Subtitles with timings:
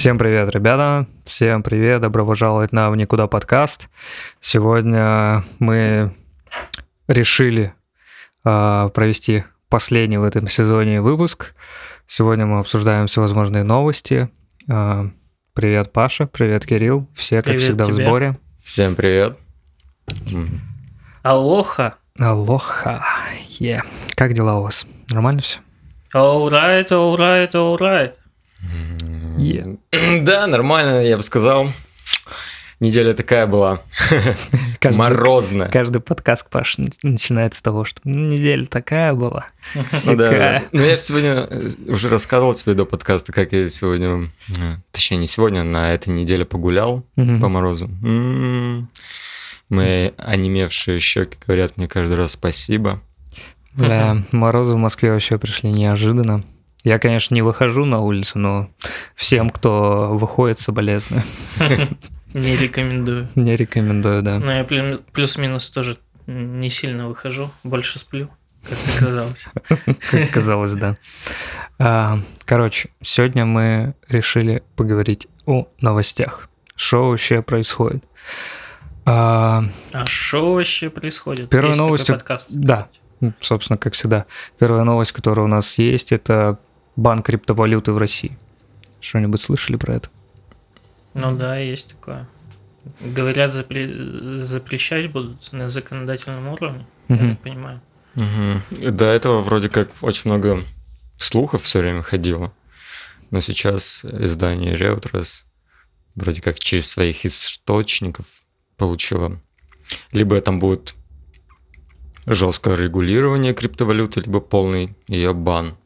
[0.00, 1.06] Всем привет, ребята!
[1.26, 2.00] Всем привет!
[2.00, 3.90] Добро пожаловать на «В никуда» подкаст.
[4.40, 6.14] Сегодня мы
[7.06, 7.74] решили
[8.42, 11.54] э, провести последний в этом сезоне выпуск.
[12.06, 14.30] Сегодня мы обсуждаем всевозможные новости.
[14.70, 15.10] Э,
[15.52, 16.26] привет, Паша!
[16.26, 17.06] Привет, Кирилл!
[17.14, 18.06] Все, как Привет всегда, в тебе.
[18.06, 18.38] сборе.
[18.62, 19.36] Всем привет.
[21.22, 21.96] Алоха.
[22.18, 23.04] Алоха!
[23.58, 23.82] Е.
[24.14, 24.86] Как дела у вас?
[25.10, 25.60] Нормально все?
[26.14, 28.14] Alright, alright, alright.
[29.38, 29.76] Е.
[30.22, 31.72] Да, нормально, я бы сказал.
[32.80, 33.82] Неделя такая была.
[34.80, 35.68] Каждый- Морозная.
[35.68, 39.48] Каждый подкаст, Паш, начинается с того, что «Ну, неделя такая была.
[39.74, 40.62] Ну да.
[40.72, 44.30] Ну я же сегодня э, уже рассказывал тебе до подкаста, как я сегодня,
[44.92, 47.88] точнее не сегодня, на этой неделе погулял по морозу.
[49.68, 53.00] Мои онемевшие щеки говорят мне каждый раз спасибо.
[53.74, 56.42] Да, морозы в Москве вообще пришли неожиданно.
[56.84, 58.70] Я, конечно, не выхожу на улицу, но
[59.14, 61.22] всем, кто выходит, соболезную.
[62.32, 63.28] Не рекомендую.
[63.34, 64.38] Не рекомендую, да.
[64.38, 68.30] Но я плю- плюс-минус тоже не сильно выхожу, больше сплю,
[68.68, 69.48] как оказалось.
[70.10, 70.96] Как казалось, да.
[71.80, 76.48] А, Короче, сегодня мы решили поговорить о новостях.
[76.76, 78.04] Что вообще происходит?
[79.06, 81.50] А, А что вообще происходит?
[81.50, 82.10] Первая новость-.
[82.50, 82.88] Да,
[83.40, 84.26] собственно, как всегда.
[84.58, 86.58] Первая новость, которая у нас есть, это
[86.96, 88.36] банк криптовалюты в России.
[89.00, 90.08] Что-нибудь слышали про это?
[91.14, 92.28] Ну да, есть такое.
[93.00, 97.28] Говорят, запре- запрещать будут на законодательном уровне, я Мгм.
[97.28, 97.80] так понимаю.
[98.14, 98.62] Мгм.
[98.96, 100.62] До этого вроде как очень много
[101.16, 102.52] слухов все время ходило.
[103.30, 105.44] Но сейчас издание Reuters
[106.14, 108.26] вроде как через своих источников
[108.76, 109.40] получило.
[110.12, 110.94] Либо там будет
[112.26, 115.76] жесткое регулирование криптовалюты, либо полный ее бан.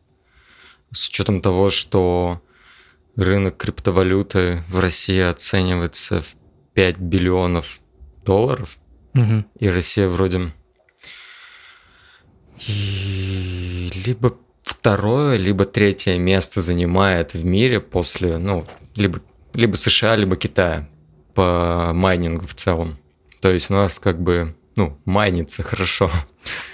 [0.95, 2.41] С учетом того, что
[3.17, 6.35] рынок криптовалюты в России оценивается в
[6.75, 7.81] 5 биллионов
[8.25, 8.79] долларов,
[9.13, 9.45] Мгм.
[9.59, 10.53] и Россия вроде
[12.69, 19.21] и либо второе, либо третье место занимает в мире после, ну, либо,
[19.53, 20.89] либо США, либо Китая
[21.35, 22.97] по майнингу в целом.
[23.41, 26.11] То есть у нас как бы, ну, майнится хорошо.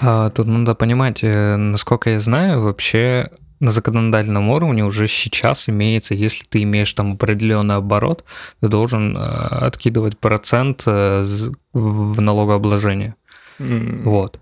[0.01, 6.15] А, тут надо понимать, э, насколько я знаю, вообще на законодательном уровне уже сейчас имеется,
[6.15, 8.25] если ты имеешь там определенный оборот,
[8.61, 11.23] ты должен э, откидывать процент э,
[11.73, 13.15] в налогообложение.
[13.59, 14.41] М, Вот.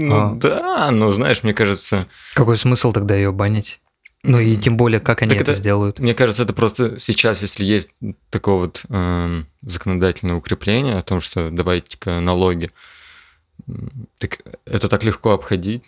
[0.00, 0.34] Ну А.
[0.34, 3.80] да, но знаешь, мне кажется, Какой смысл тогда ее банить?
[4.24, 6.00] Ну и тем более, как они Так это это- сделают.
[6.00, 7.92] Мне кажется, это просто сейчас, если есть
[8.30, 12.70] такое вот эм, законодательное укрепление о том, что давайте-ка налоги,
[14.18, 15.84] так это так легко обходить.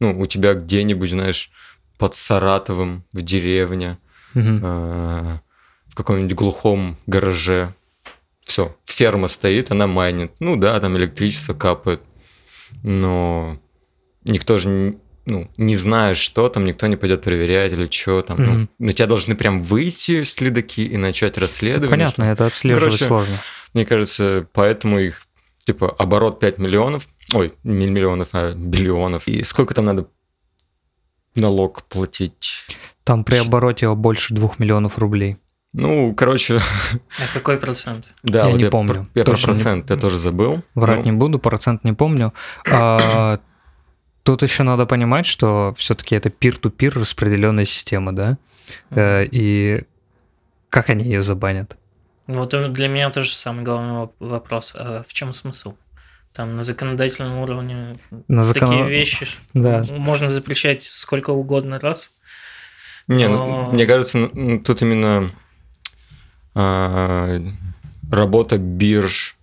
[0.00, 1.50] Ну, у тебя где-нибудь, знаешь,
[1.98, 3.98] под Саратовым, в деревне,
[4.34, 5.38] э,
[5.88, 7.74] в каком-нибудь глухом гараже.
[8.44, 10.32] Все, ферма стоит, она майнит.
[10.38, 12.00] Ну да, там электричество капает,
[12.82, 13.58] но
[14.24, 18.36] никто же ну, не знает, что там, никто не пойдет проверять или что там.
[18.38, 18.70] Ну, Мгм.
[18.78, 21.90] на тебя должны прям выйти следаки и начать расследование.
[21.90, 23.36] Понятно, это отслеживать Короче, сложно.
[23.74, 25.22] Мне кажется, поэтому их,
[25.64, 29.26] типа, оборот 5 миллионов, ой, не миллионов, а биллионов.
[29.26, 30.06] И сколько там надо
[31.36, 32.66] налог платить?
[33.04, 35.36] Там при обороте больше двух миллионов рублей.
[35.72, 38.14] Ну, короче, А какой процент?
[38.22, 38.94] да, Я вот не я, помню.
[38.94, 40.62] про- я про Точно не- процент я тоже забыл.
[40.74, 42.32] Врать Ну, не буду, процент не помню.
[42.70, 43.38] А,
[44.22, 48.38] Тут еще надо понимать, что все-таки это пир-ту-пир распределенная система, да?
[48.90, 49.84] Э, И
[50.68, 51.76] как они ее забанят?
[52.26, 54.72] Вот и для меня тоже самый главный воп- вопрос.
[54.74, 55.74] А в чем смысл?
[56.36, 57.94] Там на законодательном уровне
[58.28, 59.82] На закон- такие вещи Да.
[59.90, 62.12] можно запрещать сколько угодно раз.
[63.08, 64.28] Не, ну, Но- мне кажется,
[64.64, 65.32] тут именно
[66.54, 67.40] а,
[68.10, 69.36] работа бирж,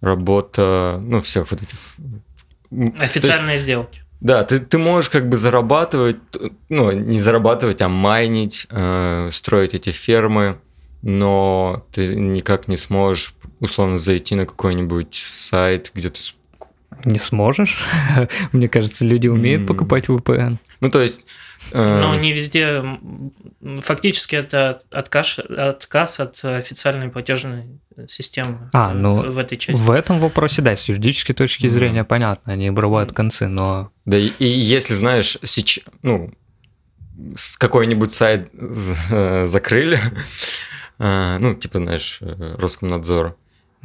[0.00, 1.78] работа, ну, всех вот этих...
[2.70, 4.02] То есть, Официальные сделки.
[4.20, 6.16] Да, ты, ты можешь как бы зарабатывать,
[6.68, 10.58] ну, не зарабатывать, а майнить, э, строить эти фермы,
[11.02, 16.20] но ты никак не сможешь, условно, зайти на какой-нибудь сайт, где ты...
[17.04, 17.78] Не сможешь?
[18.52, 19.66] Мне кажется, люди умеют М.
[19.66, 20.58] покупать VPN.
[20.80, 21.26] Ну, то есть...
[21.72, 22.82] э, Но не везде.
[23.82, 29.80] Фактически это отказ, отказ от официальной платежной системы А, в- ну, в, в этой части.
[29.82, 31.74] В этом вопросе, да, с юридической точки Мгм.
[31.74, 36.32] зрения понятно, они обрывают концы, но Да, и, и если, знаешь, сейчас, ну,
[37.34, 38.50] с какой-нибудь сайт
[39.10, 39.98] э, закрыли,
[40.98, 43.36] э, ну, типа, знаешь, э, Роскомнадзор,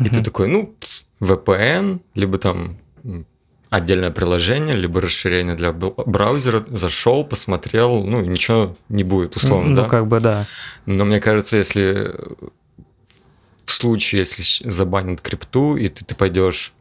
[0.04, 0.76] и ты такой, ну,
[1.20, 2.78] VPN, либо там
[3.70, 9.84] отдельное приложение, либо расширение для браузера, зашел, посмотрел, ну, ничего не будет, условно, ну, да?
[9.84, 10.48] Ну, как бы да.
[10.86, 12.14] Но мне кажется, если
[13.66, 16.74] в случае, если забанят крипту, и ты, ты пойдешь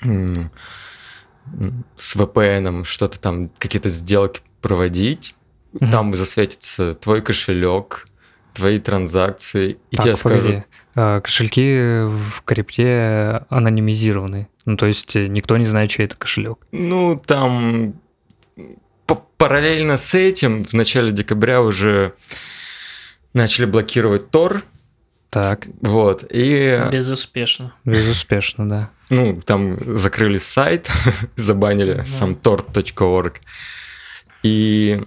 [0.00, 5.34] с VPN, что-то там, какие-то сделки проводить,
[5.72, 5.90] угу.
[5.90, 8.06] там засветится твой кошелек,
[8.54, 10.64] твои транзакции, и так, тебе скажут...
[10.94, 14.48] А, кошельки в крипте анонимизированы.
[14.64, 16.58] Ну, то есть э, никто не знает, чей это кошелек.
[16.72, 17.94] Ну, там
[19.36, 22.14] параллельно с этим в начале декабря уже
[23.34, 24.62] начали блокировать Тор.
[25.30, 25.66] Так.
[25.80, 26.80] Вот, и...
[26.92, 27.74] Безуспешно.
[27.84, 28.90] Безуспешно, да.
[29.10, 30.88] Ну, там закрыли сайт,
[31.36, 32.06] забанили да.
[32.06, 33.34] сам tor.org.
[34.44, 35.02] И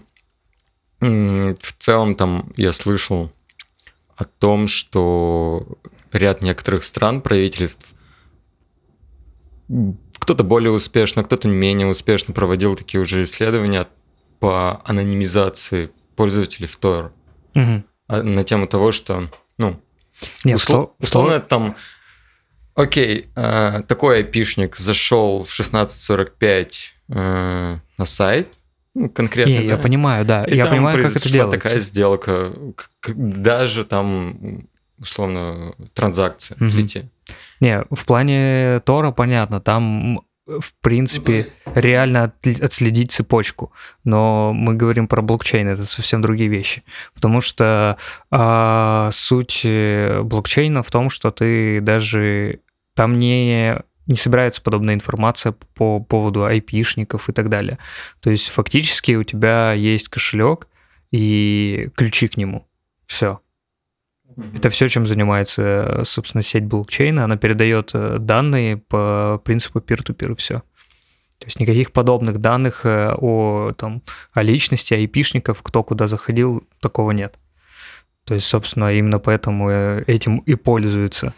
[1.00, 3.32] в целом там я слышал
[4.18, 5.78] о том, что
[6.12, 7.88] ряд некоторых стран, правительств,
[10.18, 13.88] кто-то более успешно, кто-то менее успешно проводил такие уже исследования
[14.40, 17.12] по анонимизации пользователей в Tor.
[17.56, 18.24] Угу.
[18.24, 19.80] На тему того, что, ну,
[20.44, 21.76] Нет, услов, условно там,
[22.74, 26.72] окей, э, такой айпишник зашел в 16.45
[27.10, 28.54] э, на сайт,
[28.98, 29.52] ну, конкретно.
[29.52, 29.76] Не, да?
[29.76, 30.44] я понимаю, да.
[30.46, 31.60] И я понимаю, как это делается.
[31.60, 32.52] такая сделка,
[33.08, 34.68] даже там
[35.00, 36.66] условно транзакция угу.
[36.66, 37.08] в сети.
[37.60, 41.62] Не, в плане Тора понятно, там в принципе, ну, есть...
[41.76, 43.72] реально отследить цепочку.
[44.04, 46.84] Но мы говорим про блокчейн, это совсем другие вещи.
[47.14, 47.98] Потому что
[48.32, 52.62] а, суть э, блокчейна в том, что ты даже
[52.96, 57.78] там не не собирается подобная информация по поводу айпишников и так далее.
[58.22, 60.68] То есть фактически у тебя есть кошелек
[61.12, 62.68] и ключи к нему.
[63.06, 63.40] Все.
[64.54, 67.24] Это все, чем занимается, собственно, сеть блокчейна.
[67.24, 70.60] Она передает э, данные по принципу peer-to-peer все.
[71.40, 74.04] То есть никаких подобных данных э, о, там,
[74.34, 77.40] о личности, айпишников, кто куда заходил, такого нет.
[78.26, 81.34] То есть, собственно, именно поэтому э, этим и пользуются.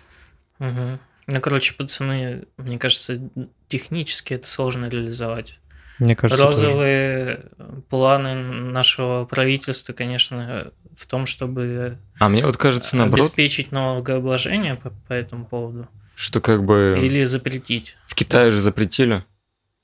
[0.60, 1.00] Угу.
[1.32, 3.20] Ну, короче, пацаны, мне кажется,
[3.68, 5.60] технически это сложно реализовать.
[6.00, 7.82] Мне кажется, Розовые тоже.
[7.90, 14.92] планы нашего правительства, конечно, в том, чтобы а мне вот кажется, наоборот, обеспечить налогообложение по,
[15.08, 15.88] по этому поводу.
[16.16, 17.00] Что как бы...
[17.02, 17.96] Или запретить.
[18.08, 19.26] В Китае же запретили.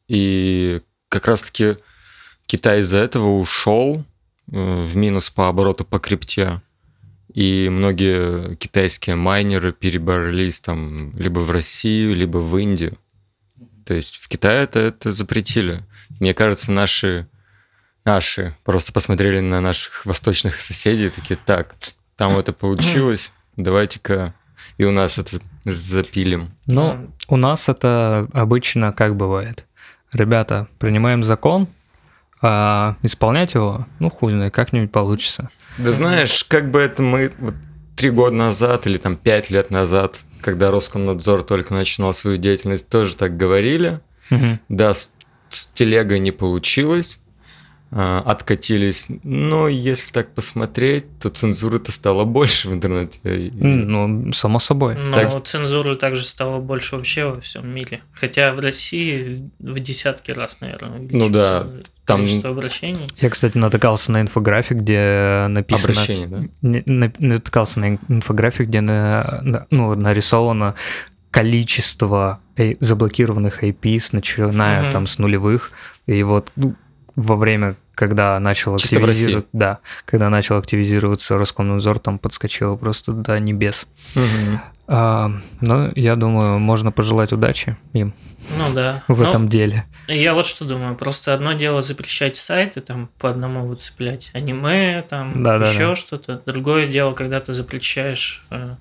[0.07, 1.77] И как раз-таки
[2.45, 4.03] Китай из-за этого ушел
[4.51, 6.61] э, в минус по обороту по крипте
[7.35, 12.97] и многие китайские майнеры перебрались там либо в Россию, либо в Индию.
[13.85, 15.83] То есть в Китае это, это запретили.
[16.21, 17.27] Мне кажется, наши,
[18.05, 21.75] наши просто посмотрели на наших восточных соседей и такие, так,
[22.15, 24.33] там это получилось, давайте-ка
[24.77, 26.51] и у нас это запилим.
[26.67, 29.65] Ну, у нас это обычно как бывает.
[30.13, 31.67] Ребята, принимаем закон,
[32.41, 35.49] а исполнять его, ну, хуй знает, как-нибудь получится.
[35.77, 37.55] Да знаешь, как бы это мы вот,
[37.95, 43.15] три года назад или там пять лет назад, когда Роскомнадзор только начинал свою деятельность, тоже
[43.15, 43.99] так говорили.
[44.31, 44.59] Угу.
[44.69, 45.11] Да, с,
[45.49, 47.19] с телегой не получилось.
[47.91, 49.07] А, откатились.
[49.23, 53.19] Но если так посмотреть, то цензуры-то стало больше в интернете.
[53.23, 54.95] Ну, само собой.
[54.95, 55.45] Но так...
[55.45, 58.01] цензуры также стало больше вообще во всем мире.
[58.13, 61.67] Хотя в России в десятки раз, наверное, ну да,
[62.05, 63.07] там количество обращений.
[63.17, 65.93] Я, кстати, натыкался на инфографик, где написано...
[65.93, 67.11] Обращение, да?
[67.19, 70.75] Натыкался на инфографик, где на, ну, нарисовано
[71.31, 72.39] количество
[72.79, 74.91] заблокированных IP, начиная угу.
[74.91, 75.71] там с нулевых.
[76.07, 76.75] И вот ну,
[77.15, 83.87] во время когда начал активизироваться, да, когда начал активизироваться Роскомнадзор, там подскочило просто до небес.
[84.15, 84.59] Угу.
[84.87, 85.31] А,
[85.61, 88.13] но я думаю, можно пожелать удачи им.
[88.57, 89.01] Ну да.
[89.07, 89.85] В ну, этом деле.
[90.07, 95.41] Я вот что думаю, просто одно дело запрещать сайты, там по одному выцеплять аниме, там
[95.41, 95.95] да, еще да, да.
[95.95, 96.41] что-то.
[96.45, 98.75] Другое дело, когда ты запрещаешь э,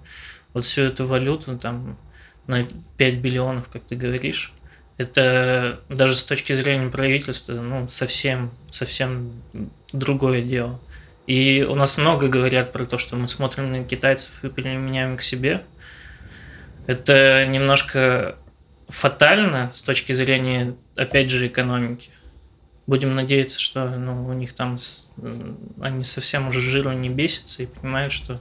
[0.52, 1.96] вот всю эту валюту там
[2.46, 2.64] на
[2.98, 4.52] 5 биллионов, как ты говоришь
[4.96, 9.32] это даже с точки зрения правительства, ну, совсем, совсем
[9.92, 10.80] другое дело.
[11.26, 15.22] И у нас много говорят про то, что мы смотрим на китайцев и применяем к
[15.22, 15.64] себе.
[16.86, 18.36] Это немножко
[18.88, 22.10] фатально с точки зрения, опять же, экономики.
[22.86, 24.76] Будем надеяться, что ну, у них там
[25.80, 28.40] они совсем уже жиру не бесятся и понимают, что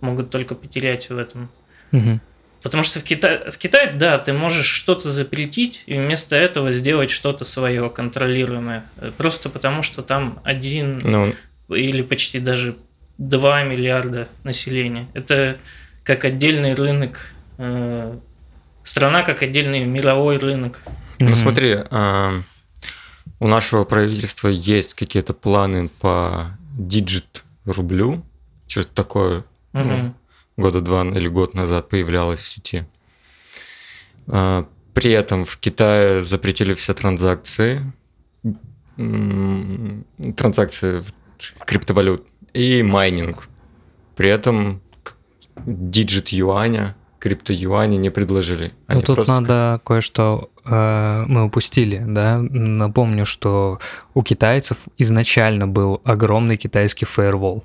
[0.00, 1.48] могут только потерять в этом.
[1.92, 2.20] Угу.
[2.62, 7.10] Потому что в Китае, в Китае, да, ты можешь что-то запретить и вместо этого сделать
[7.10, 8.84] что-то свое контролируемое.
[9.16, 11.34] Просто потому что там один ну...
[11.74, 12.76] или почти даже
[13.18, 15.08] 2 миллиарда населения.
[15.14, 15.56] Это
[16.04, 18.18] как отдельный рынок, э,
[18.82, 20.80] страна как отдельный мировой рынок.
[21.18, 22.42] Ну смотри, а,
[23.38, 28.24] у нашего правительства есть какие-то планы по digital рублю,
[28.66, 30.14] что-то такое ну,
[30.60, 32.86] года два или год назад появлялось в сети.
[34.26, 37.92] А, при этом в Китае запретили все транзакции,
[40.36, 41.02] транзакции
[41.64, 43.48] криптовалют и майнинг.
[44.16, 44.82] При этом
[45.64, 48.72] digital юаня, крипто юаня не предложили.
[48.86, 49.40] Они ну тут просто...
[49.40, 52.38] надо кое-что э, мы упустили, да.
[52.40, 53.78] Напомню, что
[54.14, 57.64] у китайцев изначально был огромный китайский фаервол.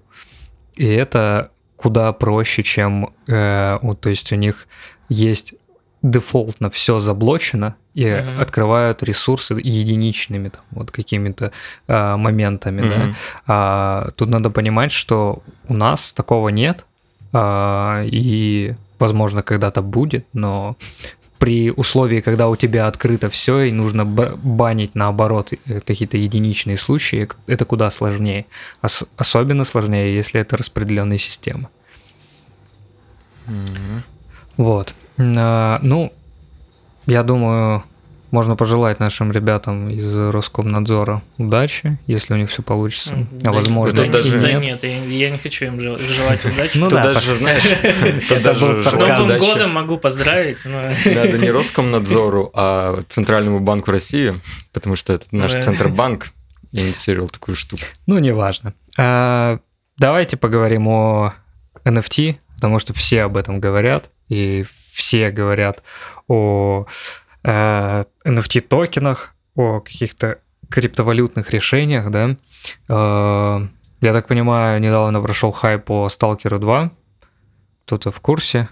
[0.76, 1.52] И это
[1.86, 4.68] куда проще, чем, э, то есть у них
[5.08, 5.54] есть
[6.02, 8.42] дефолтно все заблочено и uh-huh.
[8.42, 11.52] открывают ресурсы единичными там, вот какими-то
[11.88, 12.90] э, моментами, uh-huh.
[12.90, 13.14] да.
[13.48, 16.88] А, тут надо понимать, что у нас такого нет,
[17.34, 20.78] а, и, возможно, когда-то будет, но
[21.40, 27.28] при условии, когда у тебя открыто все и нужно банить наоборот э, какие-то единичные случаи,
[27.48, 28.46] это куда сложнее.
[28.82, 31.68] Ос- особенно сложнее, если это распределенные системы.
[33.48, 34.02] Mm-hmm.
[34.58, 34.96] Вот.
[35.18, 36.14] А, ну,
[37.06, 37.84] я думаю,
[38.36, 43.14] можно пожелать нашим ребятам из Роскомнадзора удачи, если у них все получится.
[43.32, 44.84] Да, а возможно, да, даже да, нет.
[44.84, 46.78] я, я не хочу им желать удачи.
[46.78, 47.64] Ну да, даже, знаешь,
[48.84, 50.66] с Новым годом могу поздравить.
[50.66, 54.42] Надо не Роскомнадзору, а Центральному банку России,
[54.74, 56.32] потому что это наш Центробанк
[56.74, 57.84] инициировал такую штуку.
[58.06, 58.74] Ну, неважно.
[58.98, 59.60] А,
[59.98, 61.36] давайте поговорим о
[61.86, 65.84] NFT, потому что все об этом говорят, и все говорят
[66.28, 66.86] о
[67.46, 72.36] э, NFT-токенах, о каких-то криптовалютных решениях, да.
[72.90, 73.68] Э,
[74.02, 76.92] я так понимаю, недавно прошел хайп по Stalker 2.
[77.86, 78.70] Кто-то в курсе?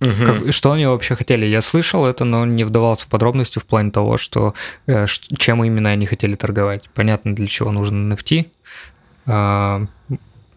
[0.00, 0.24] Угу.
[0.26, 1.46] Как, что они вообще хотели?
[1.46, 4.54] Я слышал это, но не вдавался в подробности в плане того, что
[4.86, 6.90] э, чем именно они хотели торговать.
[6.94, 8.50] Понятно, для чего нужен NFT.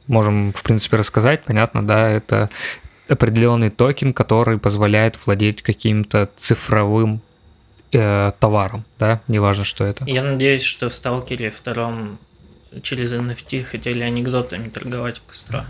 [0.07, 1.43] Можем, в принципе, рассказать.
[1.43, 2.49] Понятно, да, это
[3.11, 7.21] определенный токен, который позволяет владеть каким-то цифровым
[7.91, 10.05] э, товаром, да, неважно, что это.
[10.05, 12.19] Я надеюсь, что в Сталкере втором
[12.81, 15.65] через NFT хотели анекдотами торговать у костра.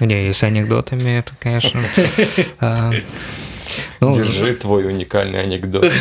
[0.00, 1.82] Не, если анекдотами, это, конечно...
[2.58, 2.92] А,
[4.00, 5.84] ну, Держи твой уникальный анекдот.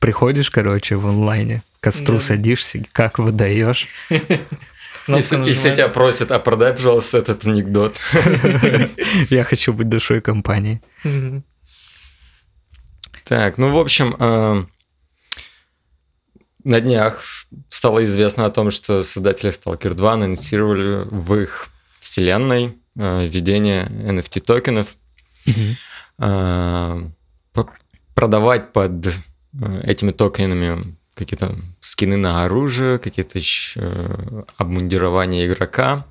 [0.00, 3.88] Приходишь, короче, в онлайне, к костру садишься, как выдаешь.
[5.08, 7.96] И, и все тебя просят, а продай, пожалуйста, этот анекдот.
[9.30, 10.80] Я хочу быть душой компании.
[13.24, 14.64] Так, ну, в общем, э,
[16.62, 17.24] на днях
[17.68, 24.88] стало известно о том, что создатели Stalker 2 анонсировали в их вселенной э, введение NFT-токенов.
[26.18, 27.08] Э,
[28.14, 29.08] продавать под
[29.82, 36.06] этими токенами какие-то скины на оружие, какие-то еще обмундирования игрока.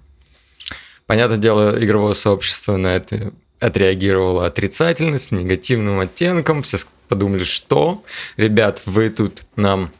[1.05, 6.63] Понятное дело, игровое сообщество на это отреагировало отрицательно, с негативным оттенком.
[6.63, 8.03] Все подумали, что,
[8.35, 9.91] ребят, вы тут нам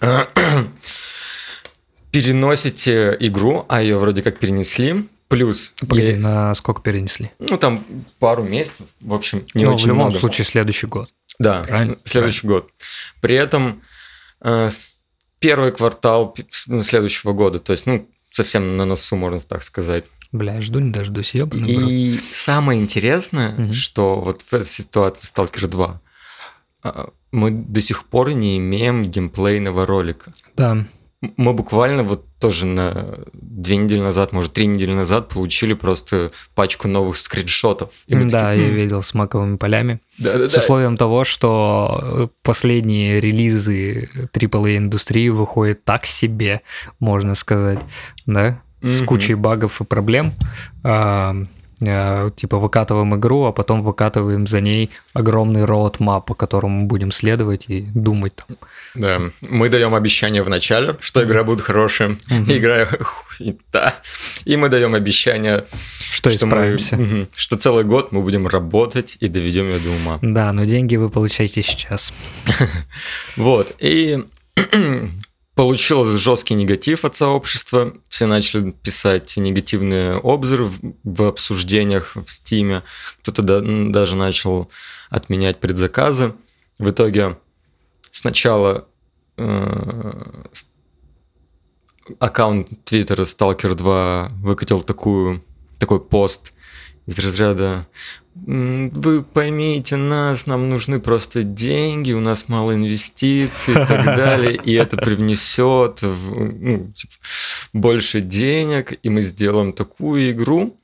[2.10, 5.08] переносите игру, а ее вроде как перенесли.
[5.28, 5.72] Плюс...
[5.80, 6.16] Погоди, я...
[6.18, 7.32] на сколько перенесли?
[7.38, 7.84] Ну, там
[8.18, 10.18] пару месяцев, в общем, не Но очень в любом много.
[10.20, 11.10] случае следующий год.
[11.38, 11.96] Да, Правильно?
[12.04, 12.62] следующий Правильно.
[12.62, 12.72] год.
[13.20, 13.95] При этом Э,
[15.38, 20.04] первый квартал ну, следующего года, то есть, ну, совсем на носу, можно так сказать.
[20.32, 23.72] Бля, жду не дождусь, ебаный И самое интересное, угу.
[23.72, 26.00] что вот в этой ситуации Stalker 2
[26.82, 30.32] а, мы до сих пор не имеем геймплейного ролика.
[30.56, 30.86] Да
[31.36, 36.88] мы буквально вот тоже на две недели назад, может, три недели назад получили просто пачку
[36.88, 37.90] новых скриншотов.
[38.28, 40.00] да, такие, я видел с маковыми полями.
[40.18, 46.60] Да, да, с условием того, что последние релизы AAA-индустрии выходят так себе,
[47.00, 47.80] можно сказать,
[48.26, 50.34] да, с кучей багов и проблем.
[51.82, 57.66] Э, типа выкатываем игру, а потом выкатываем за ней огромный roadmap, по которому будем следовать
[57.68, 58.56] и думать там.
[58.94, 62.56] Да, мы даем обещание в начале, что игра будет хорошая, mm-hmm.
[62.56, 62.88] игра
[63.72, 63.94] да,
[64.46, 65.64] и мы даем обещание,
[66.10, 70.18] что, что исправимся, мы, что целый год мы будем работать и доведем ее до ума.
[70.22, 72.12] Да, но деньги вы получаете сейчас.
[73.36, 74.24] Вот и
[75.56, 77.94] Получил жесткий негатив от сообщества.
[78.10, 82.82] Все начали писать негативные обзоры в, в обсуждениях в Стиме.
[83.22, 84.70] Кто-то да, даже начал
[85.08, 86.34] отменять предзаказы.
[86.78, 87.38] В итоге
[88.10, 88.86] сначала
[89.38, 90.42] э,
[92.18, 95.42] аккаунт Твиттера Stalker 2 выкатил такую,
[95.78, 96.52] такой пост
[97.06, 97.86] из разряда
[98.44, 104.74] вы поймите нас, нам нужны просто деньги, у нас мало инвестиций и так далее, и
[104.74, 107.14] это привнесет ну, типа,
[107.72, 110.78] больше денег, и мы сделаем такую игру.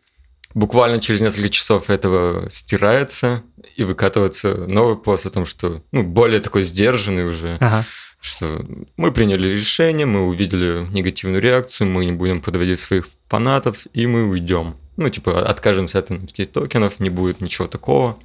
[0.54, 3.42] Буквально через несколько часов этого стирается,
[3.76, 7.86] и выкатывается новый пост о том, что ну, более такой сдержанный уже, ага.
[8.20, 8.64] что
[8.96, 14.28] мы приняли решение, мы увидели негативную реакцию, мы не будем подводить своих фанатов, и мы
[14.28, 14.76] уйдем.
[15.02, 18.18] Ну, типа, откажемся от NFT токенов, не будет ничего такого.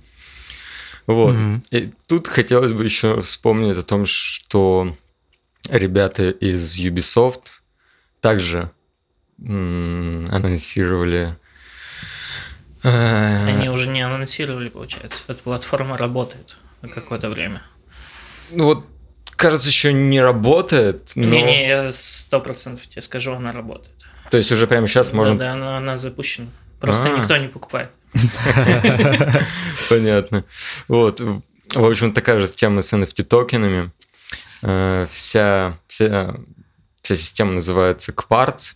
[1.07, 1.35] Вот.
[1.35, 1.61] Mm-hmm.
[1.71, 4.95] И тут хотелось бы еще вспомнить о том, что
[5.69, 7.47] ребята из Ubisoft
[8.21, 8.69] также
[9.39, 11.35] м- анонсировали.
[12.83, 15.23] Э, Они уже не анонсировали, получается.
[15.27, 17.63] Эта платформа работает на какое-то время.
[18.51, 18.85] Ну вот,
[19.31, 21.13] кажется, еще не работает.
[21.15, 21.25] Но...
[21.25, 24.05] Не-не, я сто процентов тебе скажу, она работает.
[24.29, 25.37] То есть уже прямо сейчас можем...
[25.37, 26.49] Да, она, она запущена.
[26.79, 27.19] Просто А-а-а.
[27.19, 27.91] никто не покупает.
[29.89, 30.45] Понятно.
[30.87, 31.19] Вот.
[31.19, 33.91] В общем, такая же тема с NFT токенами.
[34.61, 36.35] Э, вся, вся,
[37.01, 38.75] вся система называется Quartz.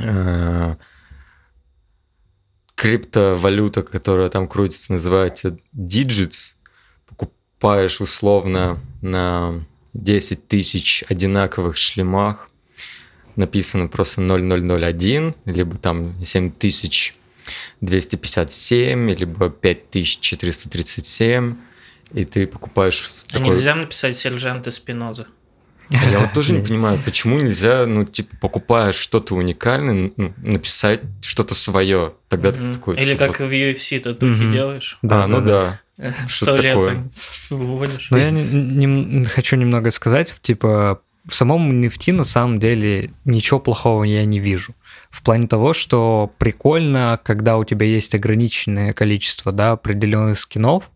[0.00, 0.76] Э,
[2.74, 6.54] криптовалюта, которая там крутится, называется Digits.
[7.06, 12.48] Покупаешь условно на 10 тысяч одинаковых шлемах
[13.36, 21.56] написано просто 0001, либо там 7257, либо 5437,
[22.12, 23.04] и ты покупаешь...
[23.30, 23.48] А такой...
[23.48, 25.26] нельзя написать сержант Спиноза?
[25.90, 31.00] А я вот тоже не понимаю, почему нельзя, ну, типа, покупая что-то уникальное, ну, написать
[31.22, 32.14] что-то свое.
[32.28, 32.68] Тогда mm-hmm.
[32.68, 32.96] ты такой...
[32.96, 33.26] Или типа...
[33.26, 34.52] как в UFC ты духи mm-hmm.
[34.52, 34.98] делаешь.
[35.02, 35.80] Да, а, ну да.
[36.26, 36.76] Что лет
[37.50, 38.10] выводишь.
[38.10, 43.58] Но я не, не, хочу немного сказать, типа, в самом NFT на самом деле ничего
[43.60, 44.74] плохого я не вижу.
[45.10, 50.90] В плане того, что прикольно, когда у тебя есть ограниченное количество да, определенных скинов,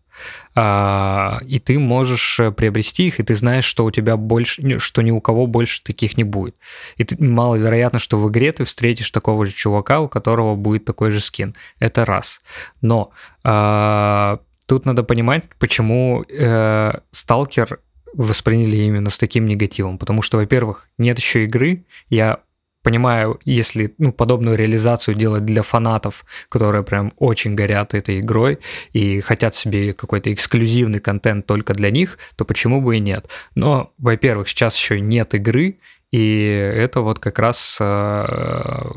[0.53, 5.11] а, и ты можешь приобрести их, и ты знаешь, что у тебя больше, что ни
[5.11, 6.55] у кого больше таких не будет.
[6.97, 11.11] И ты, маловероятно, что в игре ты встретишь такого же чувака, у которого будет такой
[11.11, 11.55] же скин.
[11.79, 12.41] Это раз.
[12.81, 13.11] Но
[13.43, 17.79] а, тут надо понимать, почему э, сталкер
[18.13, 19.97] восприняли именно с таким негативом.
[19.97, 21.85] Потому что, во-первых, нет еще игры.
[22.09, 22.39] Я
[22.83, 28.59] понимаю, если ну, подобную реализацию делать для фанатов, которые прям очень горят этой игрой
[28.93, 33.29] и хотят себе какой-то эксклюзивный контент только для них, то почему бы и нет?
[33.55, 35.79] Но, во-первых, сейчас еще нет игры,
[36.11, 38.91] и это вот как раз э,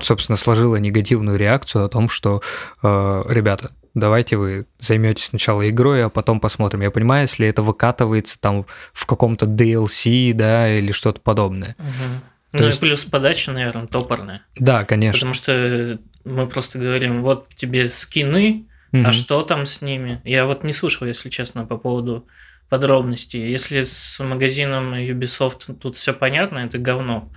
[0.00, 2.42] собственно, сложило негативную реакцию о том, что,
[2.82, 6.82] э, ребята, давайте вы займетесь сначала игрой, а потом посмотрим.
[6.82, 11.76] Я понимаю, если это выкатывается там в каком-то DLC, да, или что-то подобное.
[11.78, 12.58] Угу.
[12.60, 12.78] ну есть...
[12.78, 14.42] и плюс подача, наверное, топорная.
[14.56, 15.18] Да, конечно.
[15.18, 19.02] Потому что мы просто говорим, вот тебе скины, угу.
[19.06, 20.20] а что там с ними?
[20.24, 22.26] Я вот не слышал, если честно, по поводу
[22.68, 23.50] подробностей.
[23.50, 27.30] Если с магазином Ubisoft тут все понятно, это говно,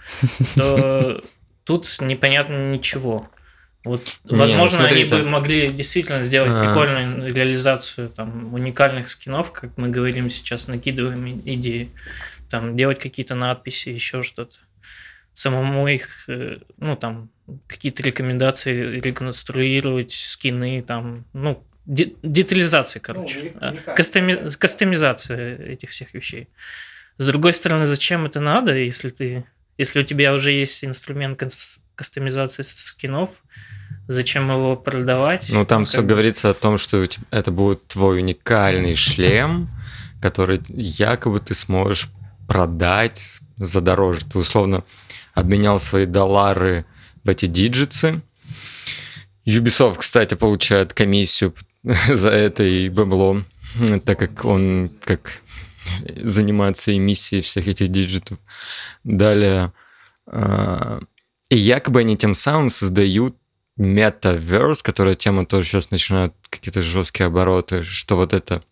[0.56, 1.22] то
[1.66, 3.28] тут непонятно ничего.
[3.84, 6.64] Вот, не, возможно, ну, они бы могли действительно сделать А-а-а.
[6.64, 11.92] прикольную реализацию там, уникальных скинов, как мы говорим сейчас, накидываем идеи,
[12.50, 14.58] там, делать какие-то надписи, еще что-то.
[15.34, 17.30] Самому их, э, ну, там,
[17.68, 24.50] какие-то рекомендации реконструировать, скины, там, ну, детализация, короче, ну, Кастоми...
[24.58, 26.48] кастомизация этих всех вещей.
[27.18, 29.46] С другой стороны, зачем это надо, если ты
[29.78, 31.42] если у тебя уже есть инструмент
[31.96, 33.44] кастомизации скинов,
[34.08, 35.50] Зачем его продавать?
[35.54, 39.70] Ну, там ну, все говорится о том, что это будет твой уникальный шлем,
[40.22, 42.10] который якобы ты сможешь
[42.48, 44.26] продать за дороже.
[44.26, 44.84] Ты условно
[45.34, 46.86] обменял свои доллары
[47.24, 48.22] в эти Digits ы.
[49.46, 53.44] Ubisoft, кстати, получает комиссию за это и бабло,
[54.06, 55.42] так как он как
[56.24, 58.38] занимается эмиссией всех этих диджитов.
[59.04, 59.74] Далее.
[60.28, 61.02] А,
[61.50, 63.36] и якобы они тем самым создают
[63.80, 68.64] Metaverse, которая тема тоже сейчас начинает какие-то жесткие обороты, что вот это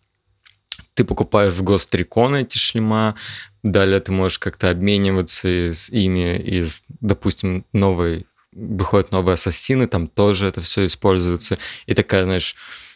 [0.94, 3.16] ты покупаешь в Гострикон эти шлема,
[3.62, 10.46] далее ты можешь как-то обмениваться с ими, из, допустим, новый выходят новые ассасины, там тоже
[10.46, 11.58] это все используется.
[11.86, 12.54] И такая, знаешь,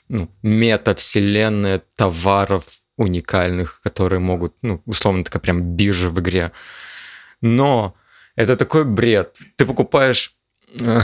[0.09, 2.65] ну, мета-вселенная товаров
[2.97, 6.53] уникальных, которые могут, ну, условно, такая прям биржа в игре.
[7.41, 7.95] Но
[8.37, 9.39] это такой бред.
[9.57, 10.35] Ты покупаешь
[10.79, 11.01] э,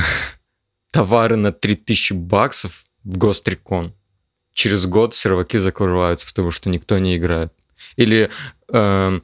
[0.93, 3.93] товары на 3000 баксов в Гострикон.
[4.53, 7.53] Через год серваки закрываются, потому что никто не играет.
[7.97, 8.31] Или
[8.69, 9.21] э,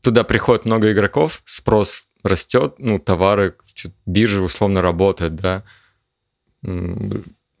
[0.00, 3.56] туда приходит много игроков, спрос растет, ну, товары,
[4.06, 5.64] биржа условно работает, да.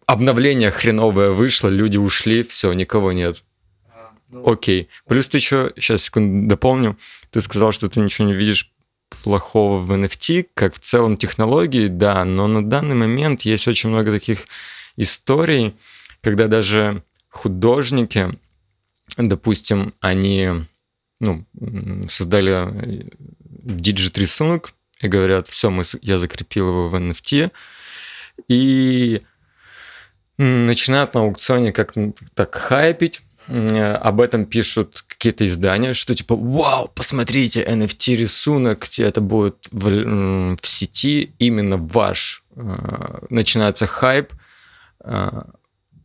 [0.06, 3.42] обновление хреновое вышло, люди ушли, все, никого нет.
[4.28, 4.48] Ну.
[4.48, 4.88] Окей.
[5.06, 6.98] Плюс ты еще, сейчас секунду дополню,
[7.30, 8.72] ты сказал, что ты ничего не видишь
[9.22, 14.10] плохого в NFT, как в целом технологии, да, но на данный момент есть очень много
[14.10, 14.46] таких
[14.96, 15.74] историй,
[16.22, 18.38] когда даже художники,
[19.16, 20.48] допустим, они
[21.20, 21.44] ну,
[22.08, 23.10] создали
[23.48, 27.50] digital рисунок и говорят, все, мы, я закрепил его в NFT,
[28.48, 29.20] и
[30.36, 31.94] начинают на аукционе как
[32.34, 39.68] так хайпить, об этом пишут какие-то издания, что типа, вау, посмотрите, NFT рисунок, это будет
[39.72, 42.44] в, в сети, именно ваш.
[42.56, 44.34] Э, начинается хайп,
[45.04, 45.42] э,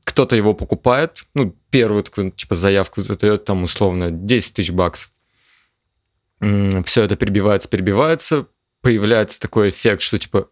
[0.05, 5.11] кто-то его покупает, ну, первую такую, типа, заявку задает, там, условно, 10 тысяч баксов.
[6.39, 8.47] Все это перебивается, перебивается,
[8.81, 10.49] появляется такой эффект, что, типа,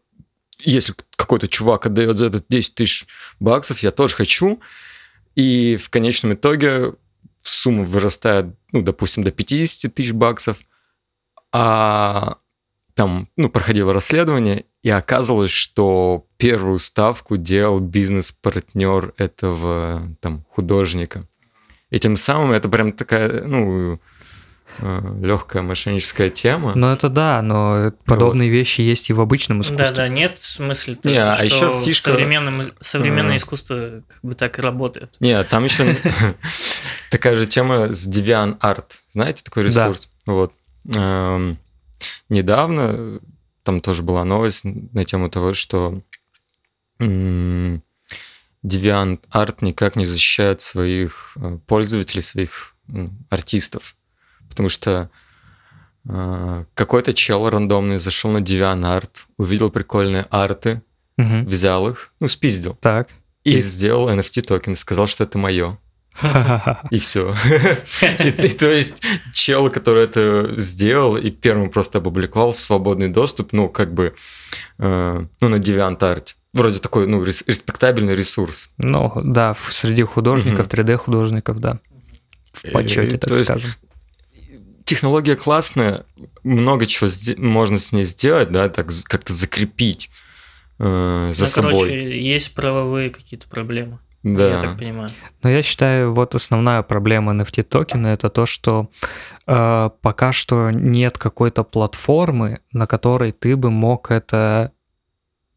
[0.60, 3.06] если какой-то чувак отдает за это 10 тысяч
[3.40, 4.62] баксов, я тоже хочу.
[5.36, 6.94] И в конечном итоге
[7.42, 10.60] сумма вырастает, ну, допустим, до 50 тысяч баксов,
[11.52, 12.38] а
[12.94, 21.28] там, ну, проходило расследование, и оказалось, что первую ставку делал бизнес-партнер этого там художника.
[21.90, 24.00] И тем самым это прям такая, ну,
[24.80, 26.74] легкая мошенническая тема.
[26.76, 28.56] Ну это да, но подобные вот.
[28.56, 29.88] вещи есть и в обычном искусстве.
[29.88, 32.12] Да, да, нет смысла, Не, а что еще фишка...
[32.12, 35.16] современном, современное искусство как бы так и работает.
[35.20, 35.96] Не, там еще
[37.12, 38.86] такая же тема с DeviantArt.
[39.12, 40.10] Знаете такой ресурс?
[40.26, 40.54] Вот.
[40.96, 41.60] Эм,
[42.30, 43.20] недавно
[43.64, 46.02] там тоже была новость на тему того, что
[47.00, 47.82] DeviantArt
[49.62, 52.76] никак не защищает своих э, пользователей, своих
[53.30, 53.96] артистов
[54.52, 55.10] потому что
[56.08, 60.82] э, какой-то чел рандомный зашел на DeviantArt, увидел прикольные арты,
[61.18, 61.50] угу.
[61.50, 62.78] взял их, ну, спиздил.
[62.82, 63.10] Так.
[63.44, 63.58] И, и...
[63.58, 65.78] сделал NFT токен, сказал, что это мое.
[66.92, 67.34] И все.
[68.60, 69.02] То есть
[69.34, 74.14] чел, который это сделал и первым просто опубликовал в свободный доступ, ну, как бы,
[74.78, 76.36] э, ну, на DeviantArt.
[76.54, 78.70] Вроде такой, ну, респектабельный ресурс.
[78.78, 81.80] Ну, да, среди художников, 3D-художников, да.
[82.52, 83.72] В почете, так скажем
[84.92, 86.04] технология классная,
[86.44, 90.10] много чего можно с ней сделать, да, так как-то закрепить
[90.80, 91.72] э, за ну, собой.
[91.72, 94.00] Короче, есть правовые какие-то проблемы.
[94.24, 94.50] Да.
[94.50, 95.10] Я так понимаю.
[95.44, 98.90] Но я считаю, вот основная проблема NFT токена это то, что
[99.48, 104.74] э, пока что нет какой-то платформы, на которой ты бы мог это,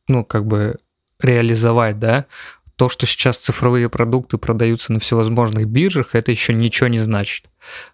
[0.06, 0.76] ну, как бы
[1.18, 2.26] реализовать, да
[2.76, 7.46] то, что сейчас цифровые продукты продаются на всевозможных биржах, это еще ничего не значит,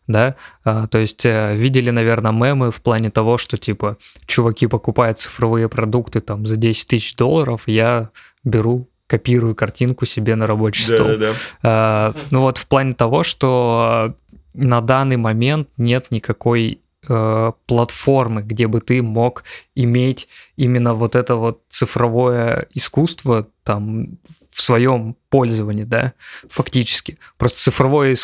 [0.06, 5.18] да, а, то есть э, видели, наверное, мемы в плане того, что типа чуваки покупают
[5.18, 8.10] цифровые продукты там за 10 тысяч долларов, я
[8.44, 11.06] беру копирую картинку себе на рабочий стол.
[11.08, 11.32] Да, да.
[11.62, 14.14] А, ну вот в плане того, что
[14.54, 21.34] на данный момент нет никакой э, платформы, где бы ты мог иметь именно вот это
[21.34, 24.18] вот цифровое искусство там
[24.50, 26.12] в своем пользовании, да,
[26.50, 27.18] фактически.
[27.38, 28.16] Просто цифровой,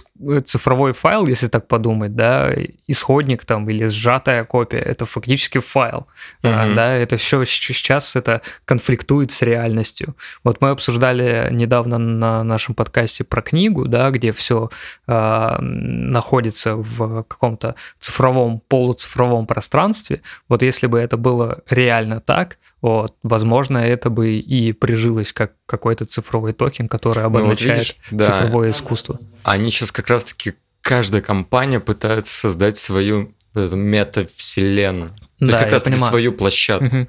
[0.45, 2.53] цифровой файл, если так подумать, да,
[2.89, 6.09] исходник там или сжатая копия, это фактически файл,
[6.43, 6.75] mm-hmm.
[6.75, 10.17] да, это все сейчас это конфликтует с реальностью.
[10.43, 14.69] Вот мы обсуждали недавно на нашем подкасте про книгу, да, где все э,
[15.07, 20.23] а, находится в каком-то цифровом, полуцифровом пространстве.
[20.49, 26.05] Вот если бы это было реально так, вот, возможно, это бы и прижилось как какой-то
[26.05, 28.25] цифровой токен, который обозначает ну, вот видишь, да.
[28.25, 29.19] цифровое искусство.
[29.43, 35.11] Они сейчас как раз-таки, каждая компания пытается создать свою метавселенную.
[35.39, 36.85] То да, есть как раз-таки свою площадку.
[36.85, 37.09] Угу.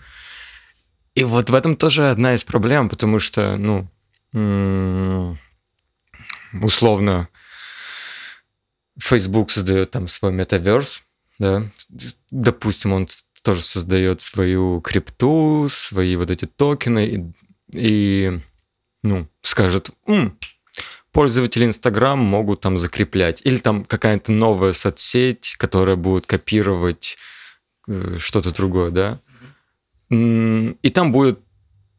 [1.16, 3.88] И вот в этом тоже одна из проблем, потому что, ну,
[6.62, 7.28] условно,
[9.00, 11.04] Facebook создает там свой метаверс,
[11.40, 11.70] да,
[12.32, 13.08] допустим, он
[13.48, 17.34] тоже создает свою крипту, свои вот эти токены и,
[17.72, 18.40] и
[19.04, 20.38] ну, скажет, М,
[21.14, 23.42] пользователи Инстаграм могут там закреплять.
[23.46, 27.16] Или там какая-то новая соцсеть, которая будет копировать
[27.88, 29.22] э, что-то другое, да.
[30.10, 31.40] И там будет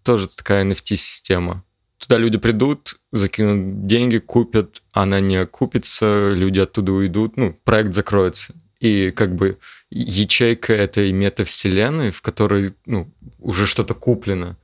[0.02, 1.64] тоже такая NFT-система.
[1.96, 8.52] Туда люди придут, закинут деньги, купят, она не окупится, люди оттуда уйдут, ну, проект закроется.
[8.80, 9.58] И как бы
[9.90, 14.56] ячейка этой метавселенной, в которой ну, уже что-то куплено.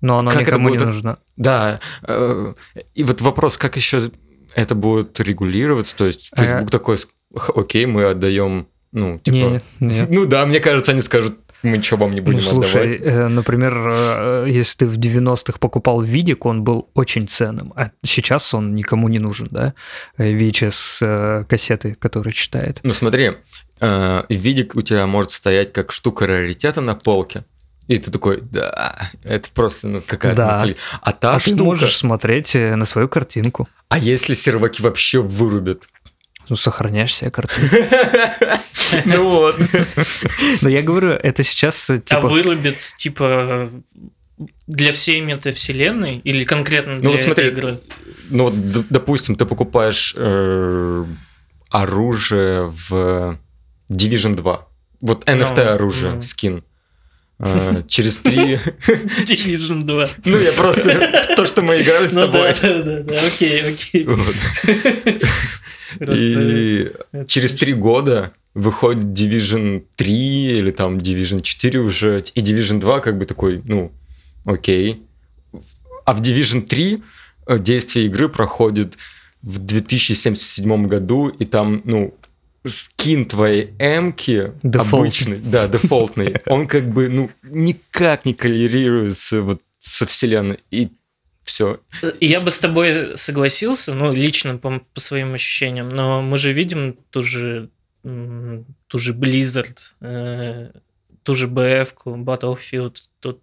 [0.00, 0.80] Но оно как никому будет...
[0.80, 1.18] не нужно.
[1.36, 1.80] Да.
[2.02, 2.54] Э,
[2.94, 4.10] и вот вопрос, как еще
[4.54, 5.96] это будет регулироваться?
[5.96, 6.72] То есть Facebook а...
[6.72, 6.96] такой,
[7.54, 9.34] окей, мы отдаем, ну, типа...
[9.34, 10.10] Не, нет.
[10.10, 13.16] Ну да, мне кажется, они скажут, мы что вам не будем ну, слушай, отдавать?
[13.16, 18.54] Э, например, э, если ты в 90-х покупал видик, он был очень ценным, а сейчас
[18.54, 19.74] он никому не нужен, да?
[20.18, 22.80] VHS кассеты, которые читает.
[22.82, 23.32] Ну смотри,
[23.80, 27.44] видик у тебя может стоять как штука раритета на полке,
[27.88, 30.46] и ты такой, да, это просто ну, какая-то да.
[30.48, 30.76] ностальгия.
[31.00, 31.56] А та а штука...
[31.56, 33.68] ты можешь смотреть на свою картинку.
[33.88, 35.88] А если серваки вообще вырубят?
[36.48, 37.76] Ну, сохраняешь себе картинку.
[39.04, 39.58] Ну вот.
[40.62, 42.20] Но я говорю, это сейчас э, типа...
[42.20, 43.68] А вырубит, типа,
[44.66, 47.80] для всей метавселенной или конкретно для ну, вот смотри, игры?
[48.30, 48.54] Ну вот,
[48.90, 51.04] допустим, ты покупаешь э,
[51.70, 53.38] оружие в
[53.90, 54.68] Division 2.
[55.00, 56.22] Вот NFT ну, оружие, ну.
[56.22, 56.64] скин.
[57.38, 58.54] Э, через три...
[59.24, 60.08] Division 2.
[60.24, 61.24] Ну, я просто...
[61.36, 62.54] То, что мы играли с ну тобой.
[62.60, 64.08] Да, да, да, окей, окей.
[66.00, 66.90] И
[67.26, 73.18] через три года выходит Division 3 или там Division 4 уже, и Division 2 как
[73.18, 73.92] бы такой, ну,
[74.46, 75.02] окей.
[76.04, 77.02] А в Division 3
[77.48, 78.96] э, действие игры проходит
[79.42, 82.14] в 2077 году, и там, ну,
[82.66, 90.06] скин твоей эмки обычный, да, дефолтный, он как бы, ну, никак не коллерируется вот со
[90.06, 90.58] вселенной.
[90.70, 90.90] И
[91.46, 91.80] все.
[92.20, 96.98] Я бы с тобой согласился, ну, лично по, по своим ощущениям, но мы же видим
[97.10, 97.70] ту же,
[98.02, 100.72] ту же Blizzard, э,
[101.22, 103.40] ту же BF, Battlefield, ту,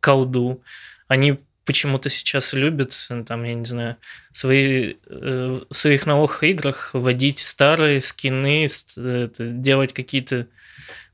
[0.00, 0.62] колду.
[1.06, 3.96] Они почему-то сейчас любят, там, я не знаю,
[4.32, 10.46] свои, э, в своих новых играх вводить старые скины, делать какие-то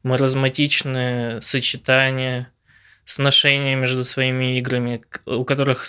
[0.05, 2.54] маразматичные сочетания,
[3.05, 5.87] сношения между своими играми, у которых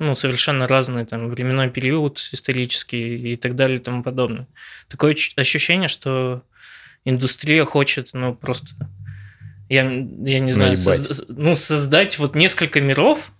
[0.00, 4.46] ну, совершенно разный там, временной период исторический и так далее и тому подобное.
[4.88, 6.42] Такое ощущение, что
[7.04, 8.74] индустрия хочет, ну, просто,
[9.68, 13.32] я, я не знаю, соз, ну, создать вот несколько миров,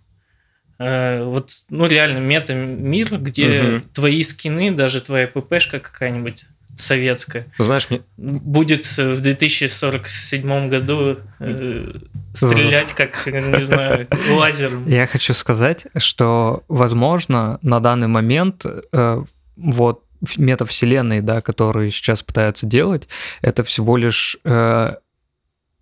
[0.81, 3.85] Э, вот, ну, реально мета-мир, где угу.
[3.93, 6.47] твои скины, даже твоя ППшка какая-нибудь
[6.81, 7.47] советская.
[7.59, 8.03] Ну, знаешь, мне...
[8.16, 11.93] Будет в 2047 году э,
[12.35, 14.87] стрелять как, не знаю, лазером.
[14.87, 19.25] Я хочу сказать, что, возможно, на данный момент э,
[19.57, 20.05] вот
[20.37, 23.09] метавселенные, да, которые сейчас пытаются делать,
[23.43, 24.97] это всего лишь э,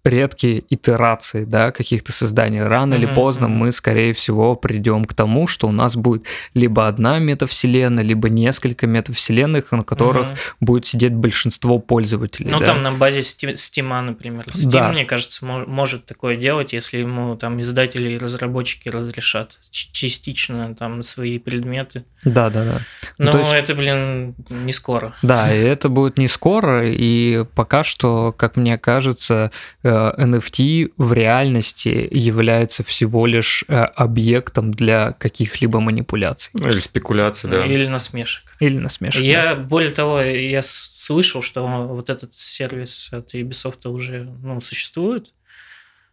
[0.05, 2.63] редкие итерации, да, каких-то созданий.
[2.63, 2.99] Рано mm-hmm.
[2.99, 8.05] или поздно мы, скорее всего, придем к тому, что у нас будет либо одна метавселенная,
[8.05, 10.55] либо несколько метавселенных, на которых mm-hmm.
[10.61, 12.51] будет сидеть большинство пользователей.
[12.51, 12.67] Ну, да?
[12.67, 14.45] там на базе Steam, например.
[14.47, 14.93] Steam, да.
[14.93, 21.39] мне кажется, может такое делать, если ему там издатели и разработчики разрешат частично там свои
[21.39, 22.05] предметы.
[22.25, 22.79] Да, да, да.
[23.19, 23.53] Но ну, есть...
[23.53, 25.15] это, блин, не скоро.
[25.23, 29.51] Да, и это будет не скоро, и пока что, как мне кажется,
[29.89, 36.51] NFT в реальности является всего лишь э, объектом для каких-либо манипуляций.
[36.55, 37.65] Ну, или спекуляций, да.
[37.65, 38.45] Или насмешек.
[38.61, 39.23] Или насмешек.
[39.23, 39.63] Я, да.
[39.63, 45.35] более того, я слышал, что вот этот сервис от Ubisoft уже ну, существует.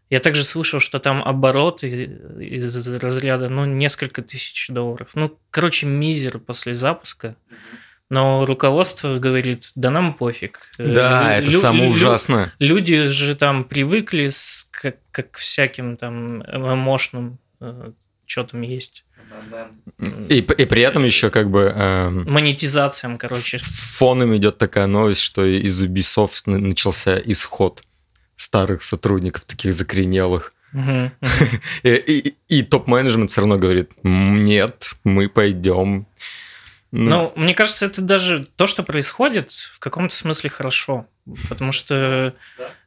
[0.10, 1.90] Я также слышал, что там обороты
[2.40, 5.10] из разряда, ну, несколько тысяч долларов.
[5.16, 7.36] Ну, короче, мизер после запуска.
[7.50, 10.70] Mm-hmm но руководство говорит, да нам пофиг.
[10.78, 12.54] Да, Лю- это самое ужасное.
[12.60, 16.44] Люди же там привыкли с, как, как к всяким там
[16.78, 17.92] мощным э,
[18.26, 19.06] что там есть.
[20.30, 21.72] И, и при этом еще как бы...
[21.76, 23.60] Э, Монетизациям, короче.
[23.62, 27.84] Фоном идет такая новость, что из Ubisoft начался исход
[28.36, 30.54] старых сотрудников, таких закоренелых.
[31.84, 36.06] и, и, и топ-менеджмент все равно говорит, нет, мы пойдем
[36.92, 41.08] ну, мне кажется, это даже то, что происходит, в каком-то смысле хорошо.
[41.50, 42.36] Потому что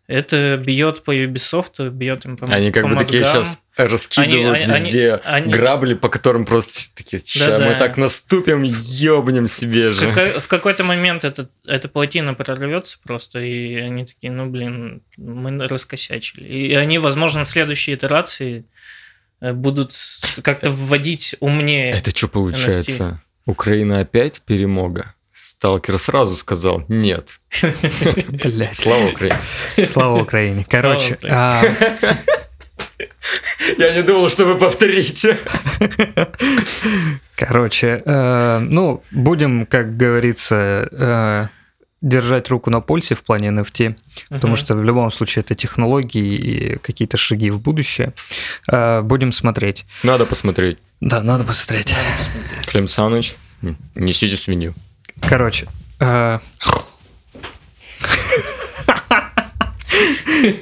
[0.09, 3.21] это бьет по Ubisoft, бьет им по Они как по бы мозгам.
[3.21, 7.79] такие сейчас раскидывают они, везде они, грабли, по которым просто такие, сейчас да, мы да.
[7.79, 10.07] так наступим, ёбнем себе в же.
[10.07, 15.69] Какой, в какой-то момент это, эта плотина прорвется просто, и они такие, ну, блин, мы
[15.69, 16.45] раскосячили.
[16.45, 18.65] И они, возможно, в следующей итерации
[19.43, 19.93] э, будут
[20.43, 21.91] как-то вводить умнее.
[21.91, 22.93] Это что получается?
[22.93, 23.28] NFT.
[23.49, 25.15] Украина опять перемога?
[25.33, 27.41] Сталкер сразу сказал нет.
[28.73, 29.39] Слава Украине.
[29.87, 30.67] Слава Украине.
[30.69, 31.63] Короче, а,
[33.79, 35.39] я не думал, что вы повторите.
[37.37, 41.47] Короче, э, ну, будем, как говорится, э,
[42.01, 43.97] держать руку на пульсе в плане NFT,
[44.29, 48.15] потому что в любом случае это технологии и какие-то шаги в будущее.
[48.71, 49.85] Э, будем смотреть.
[50.03, 50.79] Надо посмотреть.
[51.01, 51.95] Да, надо посмотреть.
[52.67, 53.37] Клим Саныч,
[53.95, 54.75] несите свинью.
[55.21, 55.67] Короче.
[56.01, 56.39] Э,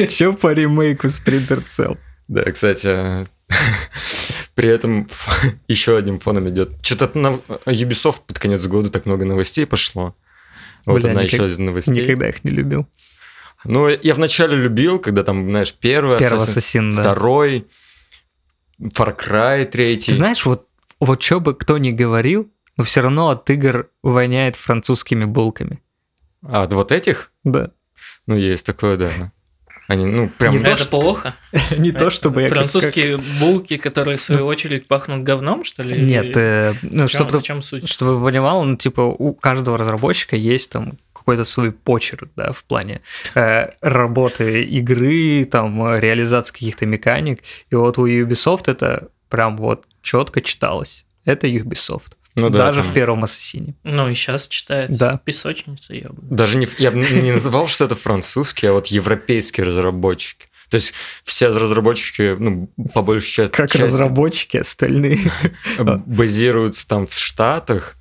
[0.08, 1.98] Че по ремейку Splinter Cell?
[2.28, 3.26] Да, кстати,
[4.54, 5.08] при этом
[5.68, 6.70] еще одним фоном идет.
[6.82, 7.28] Что-то на
[7.66, 10.14] Ubisoft под конец года так много новостей пошло.
[10.86, 11.32] Вот Бля, одна никак...
[11.32, 12.04] еще из новостей.
[12.04, 12.86] Никогда их не любил.
[13.64, 17.02] Ну, я вначале любил, когда там, знаешь, первый Первый Ассасин, да.
[17.02, 17.66] второй,
[18.80, 20.12] Far Cry третий.
[20.12, 20.68] Ты знаешь, вот,
[21.00, 25.82] вот что бы кто ни говорил, но все равно от игр воняет французскими булками.
[26.42, 27.32] А от вот этих?
[27.42, 27.72] Да.
[28.26, 29.32] Ну, есть такое, да.
[29.88, 30.56] Они, ну, прям...
[30.56, 31.34] Не это плохо?
[31.76, 32.48] Не то, чтобы.
[32.48, 36.00] Французские булки, которые, в свою очередь, пахнут говном, что ли?
[36.00, 37.38] Нет, э, ну, чтобы...
[37.38, 37.88] В чем суть?
[37.88, 43.00] Чтобы понимал, ну, типа, у каждого разработчика есть там какой-то свой почерк, да, в плане
[43.34, 47.42] э, работы игры, там, реализации каких-то механик.
[47.70, 51.04] И вот у Ubisoft это прям вот четко читалось.
[51.24, 52.15] Это Ubisoft.
[52.36, 52.90] Ну, да, Даже там...
[52.90, 53.74] в первом ассасине.
[53.82, 55.20] Ну и сейчас читается да.
[55.24, 56.22] песочница, я бы.
[56.22, 60.46] Даже не, я бы не называл, что это французские, а вот европейские разработчики.
[60.68, 60.92] То есть
[61.24, 63.52] все разработчики, ну, по большей части...
[63.52, 65.30] Как части, разработчики остальные.
[65.78, 67.96] Базируются там в Штатах,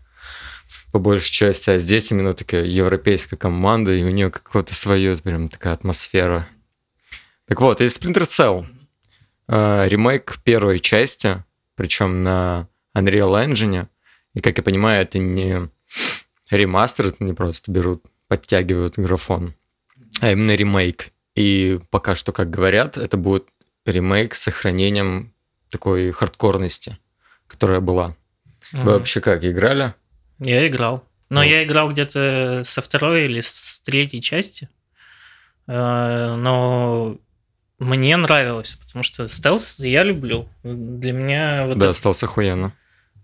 [0.92, 5.48] по большей части, а здесь именно такая европейская команда, и у нее какое-то свое, прям
[5.50, 6.48] такая атмосфера.
[7.48, 8.66] Так вот, и Splinter Cell.
[9.48, 11.44] Э, ремейк первой части,
[11.76, 12.68] причем на
[12.98, 13.88] Unreal Engine.
[14.36, 15.70] И, как я понимаю, это не
[16.52, 19.56] ремастер, это не просто берут, подтягивают графон,
[20.22, 21.12] а именно ремейк.
[21.36, 23.48] И пока что, как говорят, это будет
[23.86, 25.34] ремейк с сохранением
[25.70, 26.98] такой хардкорности,
[27.48, 28.16] которая была.
[28.74, 28.82] Угу.
[28.84, 29.94] Вы вообще как, играли?
[30.40, 31.04] Я играл.
[31.30, 31.48] Но вот.
[31.48, 34.70] я играл где-то со второй или с третьей части.
[35.68, 37.18] Э, но
[37.80, 40.48] мне нравилось, потому что стелс я люблю.
[40.64, 41.66] Для меня...
[41.68, 41.98] Вот да, это...
[41.98, 42.74] стелс охуенно.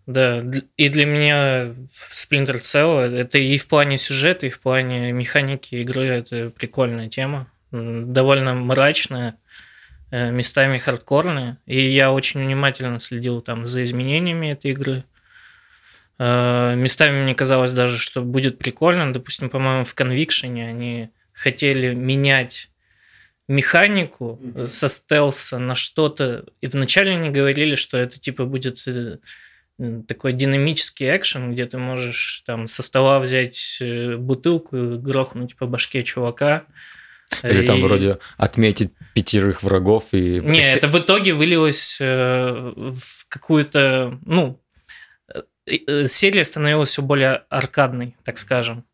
[0.07, 0.43] Да,
[0.77, 1.75] и для меня
[2.11, 7.51] Splinter Cell это и в плане сюжета, и в плане механики игры это прикольная тема.
[7.71, 9.37] Довольно мрачная,
[10.09, 11.59] э, местами хардкорная.
[11.65, 15.03] И я очень внимательно следил там за изменениями этой игры.
[16.17, 19.13] Э, местами мне казалось даже, что будет прикольно.
[19.13, 22.71] Допустим, по-моему, в Conviction они хотели менять
[23.47, 26.45] механику со стелса на что-то.
[26.61, 28.77] И вначале они говорили, что это типа будет
[30.07, 35.65] такой динамический экшен, где ты можешь там со стола взять э, бутылку и грохнуть по
[35.65, 36.65] башке чувака.
[37.43, 37.65] Или и...
[37.65, 40.39] там вроде отметить пятерых врагов и...
[40.39, 44.61] Не, это в итоге вылилось э, в какую-то, ну,
[45.65, 48.85] э, серия становилась все более аркадной, так скажем.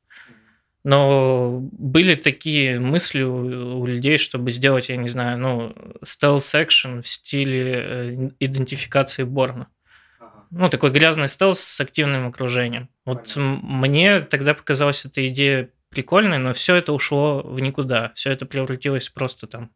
[0.83, 7.07] Но были такие мысли у, у людей, чтобы сделать, я не знаю, ну, стелс-экшен в
[7.07, 9.67] стиле идентификации Борна
[10.51, 12.89] ну, такой грязный стелс с активным окружением.
[13.05, 18.11] Вот мне тогда показалась эта идея прикольной, но все это ушло в никуда.
[18.13, 19.71] Все это превратилось просто там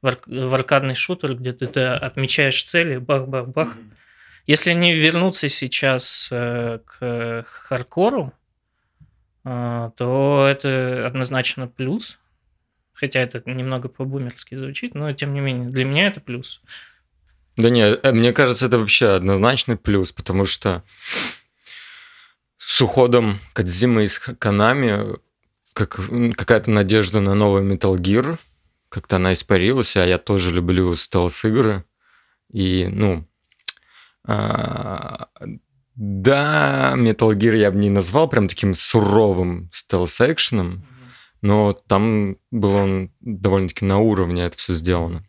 [0.00, 3.76] в, ар- в аркадный шутер, где ты, ты отмечаешь цели, бах-бах-бах.
[3.76, 3.92] Mm-hmm.
[4.46, 8.32] Если они вернутся сейчас э, к хардкору,
[9.44, 12.18] э, то это однозначно плюс.
[12.92, 16.60] Хотя это немного по-бумерски звучит, но тем не менее, для меня это плюс.
[17.56, 20.82] Да нет, э, мне кажется, это вообще однозначный плюс, потому что
[22.56, 25.16] с уходом Кадзимы из Канами
[25.74, 26.00] как,
[26.36, 28.38] какая-то надежда на новый Metal Gear,
[28.88, 31.84] как-то она испарилась, а я тоже люблю стелс-игры.
[32.52, 33.26] И, ну,
[34.24, 35.28] а,
[35.94, 40.84] да, Metal Gear я бы не назвал прям таким суровым стелс-экшеном,
[41.40, 45.26] но там был он довольно-таки на уровне это все сделано.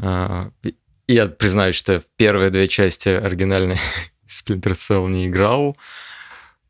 [0.00, 0.50] А,
[1.12, 3.78] я признаюсь, что в первые две части оригинальной
[4.26, 5.76] Splinter Cell не играл,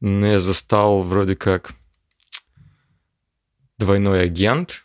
[0.00, 1.72] но я застал вроде как
[3.78, 4.84] двойной агент.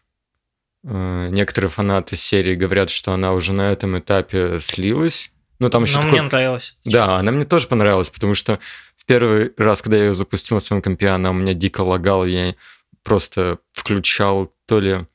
[0.83, 5.31] Э, некоторые фанаты серии говорят, что она уже на этом этапе слилась.
[5.59, 6.19] Ну, там еще Но такой...
[6.19, 6.77] мне нравилось.
[6.85, 8.59] Да, она мне тоже понравилась, потому что
[8.95, 12.25] в первый раз, когда я ее запустил на своем компе, она у меня дико лагала,
[12.25, 12.55] я
[13.03, 15.07] просто включал то ли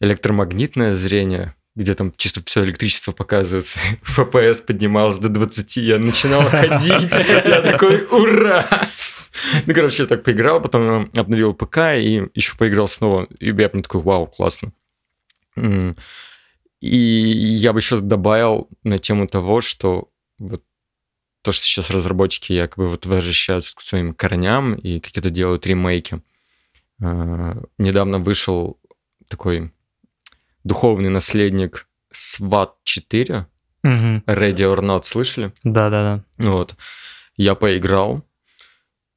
[0.00, 3.78] электромагнитное зрение, где там чисто все электричество показывается,
[4.16, 8.66] FPS поднимался до 20, я начинал ходить, я такой, ура!
[9.66, 13.82] Ну, короче, я так поиграл, потом обновил ПК и еще поиграл снова, и я прям
[13.82, 14.72] такой, вау, классно.
[16.80, 20.64] И я бы еще добавил на тему того, что вот
[21.42, 26.22] то, что сейчас разработчики якобы вот возвращаются к своим корням и какие-то делают ремейки.
[27.02, 28.78] А, недавно вышел
[29.28, 29.72] такой
[30.64, 33.46] духовный наследник SWAT 4,
[33.82, 33.90] угу.
[33.90, 35.52] Ready or Not, слышали?
[35.64, 36.24] Да-да-да.
[36.38, 36.74] Вот.
[37.36, 38.24] Я поиграл.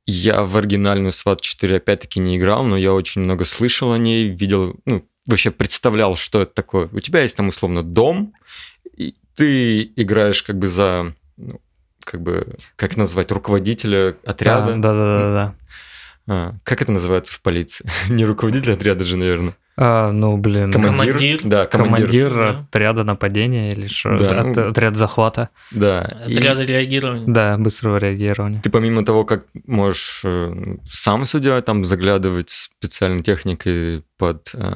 [0.05, 4.27] Я в оригинальную SWAT 4 опять-таки не играл, но я очень много слышал о ней,
[4.27, 6.89] видел, ну, вообще представлял, что это такое.
[6.91, 8.33] У тебя есть там условно дом,
[8.97, 11.61] и ты играешь как бы за, ну,
[12.03, 14.75] как бы, как назвать, руководителя отряда.
[14.75, 15.33] Да, да, да, да.
[15.33, 15.55] да.
[16.25, 17.89] А, как это называется в полиции?
[18.09, 19.55] Не руководитель отряда же, наверное.
[19.75, 20.71] А, ну, блин.
[20.71, 21.05] Командир?
[21.07, 21.39] Командир.
[21.43, 21.95] Да, командир.
[22.07, 22.59] Командир Да.
[22.69, 24.17] отряда нападения или что?
[24.17, 25.49] Да, От- ну- Отряд захвата.
[25.71, 26.25] Да.
[26.27, 27.25] и Отряды реагирования.
[27.27, 28.61] Да, быстрого реагирования.
[28.61, 30.53] Ты помимо того, как можешь э,
[30.87, 34.73] сам судья там заглядывать специальной техникой под э,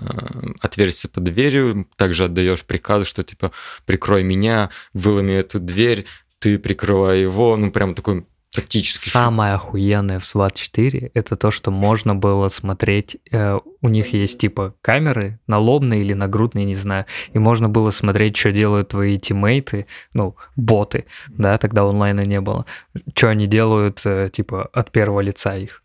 [0.61, 3.51] отверстие под дверью, также отдаешь приказы, что типа
[3.85, 6.05] прикрой меня, выломи эту дверь,
[6.39, 8.25] ты прикрывай его, ну прям такой
[8.61, 9.05] тактический.
[9.11, 9.13] шут.
[9.13, 13.17] Самое охуенное в SWAT 4 это то, что можно было смотреть.
[13.31, 17.05] э, у них есть типа камеры налобные или нагрудные, не знаю.
[17.33, 22.65] И можно было смотреть, что делают твои тиммейты, ну, боты, да, тогда онлайна не было.
[23.15, 25.83] Что они делают, э, типа, от первого лица их.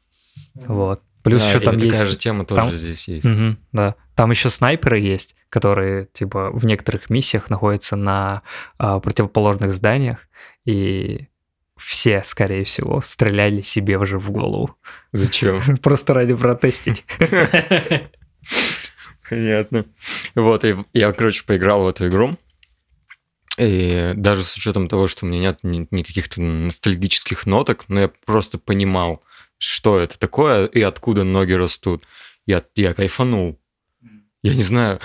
[0.54, 1.00] Вот.
[1.22, 2.10] Плюс Да, еще там такая есть...
[2.10, 3.24] же тема тоже там- здесь есть.
[3.24, 3.94] Мгм, да.
[4.16, 8.42] Там еще снайперы есть, которые, типа, в некоторых миссиях находятся на
[8.78, 10.16] а, противоположных зданиях,
[10.64, 11.28] и
[11.84, 14.76] все, скорее всего, стреляли себе уже в голову.
[15.12, 15.76] Зачем?
[15.82, 17.04] Просто ради протестить.
[19.28, 19.86] Понятно.
[20.34, 22.38] Вот, и я, короче, поиграл в эту игру.
[23.58, 28.10] И даже с учетом того, что у меня нет ни- никаких-то ностальгических ноток, но я
[28.24, 29.22] просто понимал,
[29.58, 32.04] что это такое и откуда ноги растут.
[32.46, 33.60] Я, я кайфанул.
[34.42, 35.00] Я не знаю.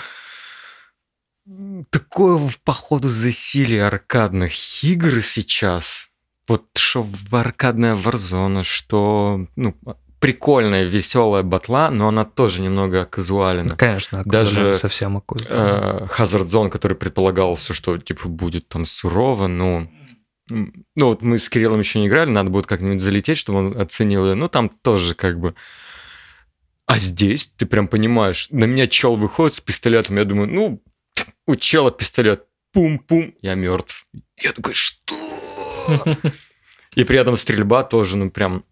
[1.89, 6.06] Такое, походу, засилие аркадных игр сейчас.
[6.47, 9.75] Вот что в аркадная Warzone, что ну,
[10.19, 13.71] прикольная, веселая батла, но она тоже немного казуальна.
[13.71, 15.21] Ну, Конечно, Даже, совсем.
[15.49, 19.91] Э, Hazard Zone, который предполагался, что типа будет там сурово, ну...
[20.49, 23.79] м, Ну вот мы с Кириллом еще не играли, надо будет как-нибудь залететь, чтобы он
[23.79, 24.35] оценил ее.
[24.35, 25.53] Ну там тоже как бы...
[26.85, 30.81] А здесь ты прям понимаешь, на меня чел выходит с пистолетом, я думаю, ну,
[31.45, 34.07] у чела пистолет, пум-пум, я мертв.
[34.41, 35.13] Я такой, что?
[36.95, 38.63] И при этом стрельба тоже, ну, прям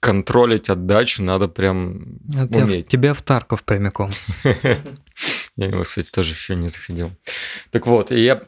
[0.00, 2.88] контролить отдачу надо прям А в- уметь.
[2.88, 4.10] Тебе в Тарков прямиком.
[5.56, 7.12] Я его, кстати, тоже еще не заходил.
[7.70, 8.42] Так вот, и я,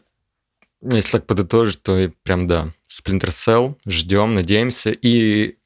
[0.81, 4.91] если так подытожить, то прям да, Splinter Cell, ждем, надеемся.
[4.91, 5.59] И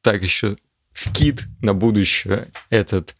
[0.00, 0.56] так еще
[0.92, 3.16] вкид на будущее этот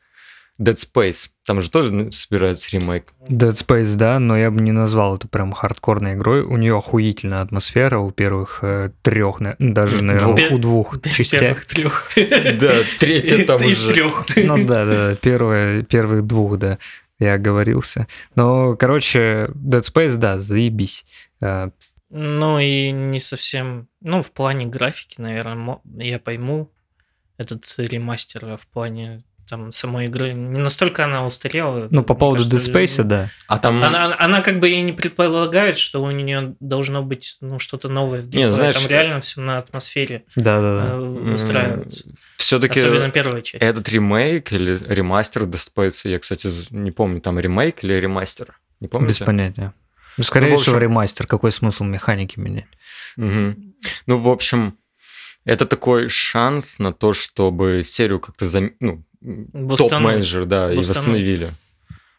[0.59, 1.29] Dead Space.
[1.45, 3.13] Там же тоже ну, собирается ремейк.
[3.29, 6.43] Dead Space, да, но я бы не назвал это прям хардкорной игрой.
[6.43, 11.41] У нее охуительная атмосфера у первых э, трех, даже, наверное, у двух частей.
[11.41, 12.11] Первых трех.
[12.17, 13.95] Да, третья там Из уже.
[13.95, 14.25] трех.
[14.37, 16.79] Ну да, да, первые, первых двух, да,
[17.19, 18.07] я оговорился.
[18.35, 21.05] Но, короче, Dead Space, да, заебись.
[21.41, 21.71] Э,
[22.11, 23.89] Ну и не совсем...
[24.01, 26.71] Ну, в плане графики, наверное, я пойму
[27.37, 31.89] этот ремастер, а в плане там самой игры не настолько она устарела.
[31.91, 33.29] Ну, по поводу кажется, Dead Space, да.
[33.47, 33.83] А там...
[33.83, 37.89] Она, она- она как бы и не предполагает, что у нее должно быть ну, что-то
[37.89, 38.53] новое в геймплее.
[38.53, 40.97] знаешь, Там реально все на атмосфере Да, да, да.
[40.97, 42.05] выстраивается.
[42.37, 43.63] Все-таки Особенно первая часть.
[43.63, 48.59] этот ремейк или ремастер Dead Space, я, кстати, не помню, там ремейк или ремастер?
[48.81, 49.21] Не помните?
[49.21, 49.73] Без понятия.
[50.19, 51.27] Ну, скорее Ну, всего, общем- ремастер.
[51.27, 52.67] Какой смысл механики менять?
[53.17, 53.75] Мгм.
[54.07, 54.79] Ну, в общем,
[55.45, 58.71] это такой шанс на то, чтобы серию как-то зам...
[58.81, 59.05] ну.
[59.77, 60.97] Топ-менеджер, да, и Бустануть.
[60.99, 61.49] восстановили.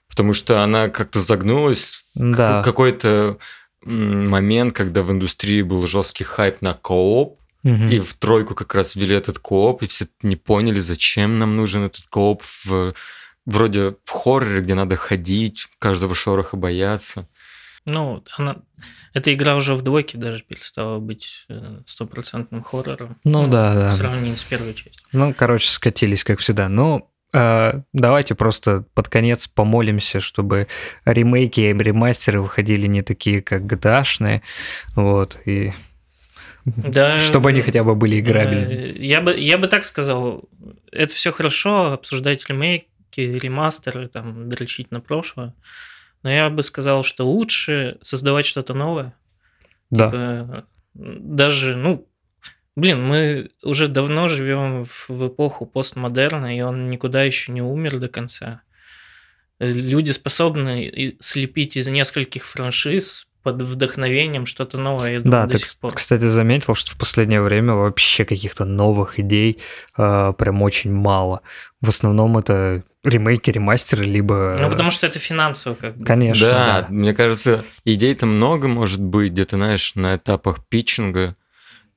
[0.09, 2.03] Потому что она как-то загнулась.
[2.15, 2.61] Да.
[2.61, 3.37] К- Какой-то
[3.83, 7.89] момент, когда в индустрии был жесткий хайп на кооп, Мгм.
[7.89, 11.83] и в тройку как раз ввели этот кооп, и все не поняли, зачем нам нужен
[11.83, 12.93] этот кооп в
[13.45, 17.27] вроде в хорроре, где надо ходить, каждого шороха бояться.
[17.87, 18.57] Ну, она...
[19.13, 23.17] Эта игра уже в двойке даже перестала быть э, стопроцентным хоррором.
[23.23, 23.87] Ну да, да.
[23.87, 25.03] В сравнении с первой частью.
[25.13, 26.67] Ну, короче, скатились, как всегда.
[26.67, 30.67] Ну, э, давайте просто под конец помолимся, чтобы
[31.05, 34.41] ремейки и ремастеры выходили не такие, как GTA-шные,
[34.95, 35.71] вот, и
[36.65, 38.73] Да, чтобы они хотя бы были играбельными.
[38.73, 40.43] Э, Я бы, я бы так сказал,
[40.91, 45.53] это все хорошо, обсуждать ремейки, ремастеры, там, дрочить на прошлое.
[46.23, 49.13] Но я бы сказал, что лучше создавать что-то новое.
[49.89, 50.11] Да.
[50.13, 50.61] Э,
[50.93, 52.07] Даже, ну,
[52.75, 57.99] блин, мы уже давно живем в, в эпоху постмодерна, и он никуда еще не умер
[57.99, 58.61] до конца.
[59.59, 65.57] Люди способны слепить из нескольких франшиз под вдохновением что-то новое, я думаю, Да, до ты,
[65.57, 65.93] сих пор.
[65.93, 69.59] кстати, заметил, что в последнее время вообще каких-то новых идей
[69.97, 71.41] э, прям очень мало.
[71.81, 74.57] В основном это ремейки, ремастеры, либо...
[74.59, 76.05] Ну, потому что это финансово как бы.
[76.05, 76.87] Конечно, да, да.
[76.89, 81.35] мне кажется, идей-то много может быть, где-то, знаешь, на этапах питчинга,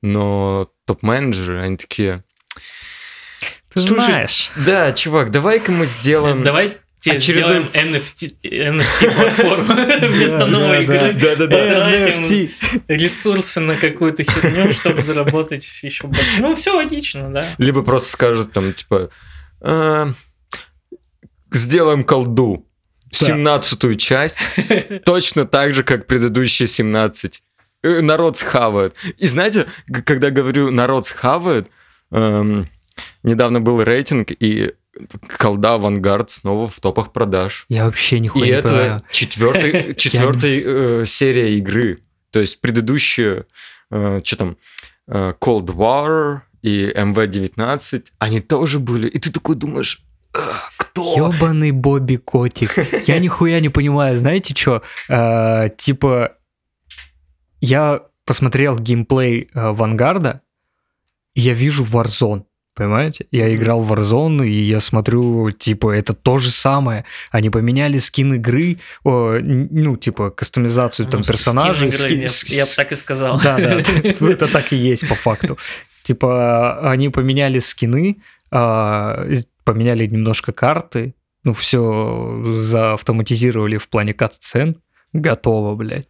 [0.01, 2.23] но топ-менеджеры, они такие,
[3.73, 4.51] Ты Слушай, знаешь.
[4.55, 6.43] да, чувак, давай-ка мы сделаем...
[6.43, 7.67] Давай, Тебе Очередным...
[7.69, 11.13] сделаем NFT, NFT-платформу вместо новой игры.
[11.13, 11.89] Да-да-да.
[12.87, 16.37] ресурсы на какую-то херню, чтобы заработать еще больше.
[16.37, 17.55] Ну, все логично, да.
[17.57, 19.09] Либо просто скажут там, типа,
[19.61, 20.13] «А,
[21.51, 22.67] сделаем колду.
[23.13, 24.39] 17 часть,
[25.05, 27.43] точно так же, как предыдущие 17.
[27.83, 28.95] Э, народ схавает.
[29.17, 29.67] И знаете,
[30.05, 31.67] когда говорю народ схавает,
[32.11, 32.69] эм,
[33.23, 34.73] недавно был рейтинг, и
[35.37, 37.65] колда Авангард снова в топах продаж.
[37.69, 39.01] Я вообще нихуя И не это понимаю.
[39.11, 41.99] четвертый, четвертая э, серия игры.
[42.31, 43.45] То есть предыдущие,
[43.89, 44.57] э, что там,
[45.07, 49.07] э, Cold War и MV-19, они тоже были.
[49.07, 50.03] И ты такой думаешь,
[50.91, 51.15] кто?
[51.17, 52.77] Ёбаный Бобби Котик.
[53.07, 54.81] Я нихуя не понимаю, знаете что?
[55.09, 56.33] Э, типа,
[57.61, 60.41] я посмотрел геймплей э, Вангарда,
[61.33, 62.43] и я вижу Warzone.
[62.73, 63.27] Понимаете?
[63.31, 67.05] Я играл в Warzone, и я смотрю, типа, это то же самое.
[67.29, 71.91] Они поменяли скин игры, о, ну, типа, кастомизацию там ну, персонажей.
[71.91, 72.53] Скин игры, ски...
[72.53, 73.39] я, я бы так и сказал.
[73.41, 75.57] Да, да, это так и есть по факту.
[76.03, 79.27] Типа, они поменяли скины, а,
[79.63, 84.77] поменяли немножко карты, ну, все заавтоматизировали в плане кат-сцен.
[85.13, 86.07] Готово, блядь.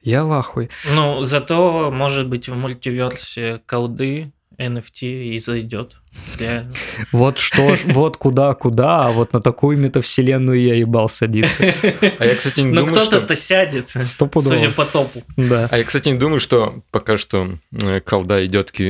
[0.00, 0.68] Я в ахуе.
[0.94, 5.96] Ну, зато, может быть, в мультиверсе колды NFT и зайдет.
[6.38, 6.72] Реально.
[7.12, 11.64] Вот что, вот куда, куда, а вот на такую метавселенную я ебал садиться.
[12.18, 13.00] А я, кстати, не думаю, что...
[13.00, 15.22] Но кто-то сядет, судя по топу.
[15.36, 15.68] Да.
[15.70, 18.80] А я, кстати, не думаю, что пока что э, колда идет к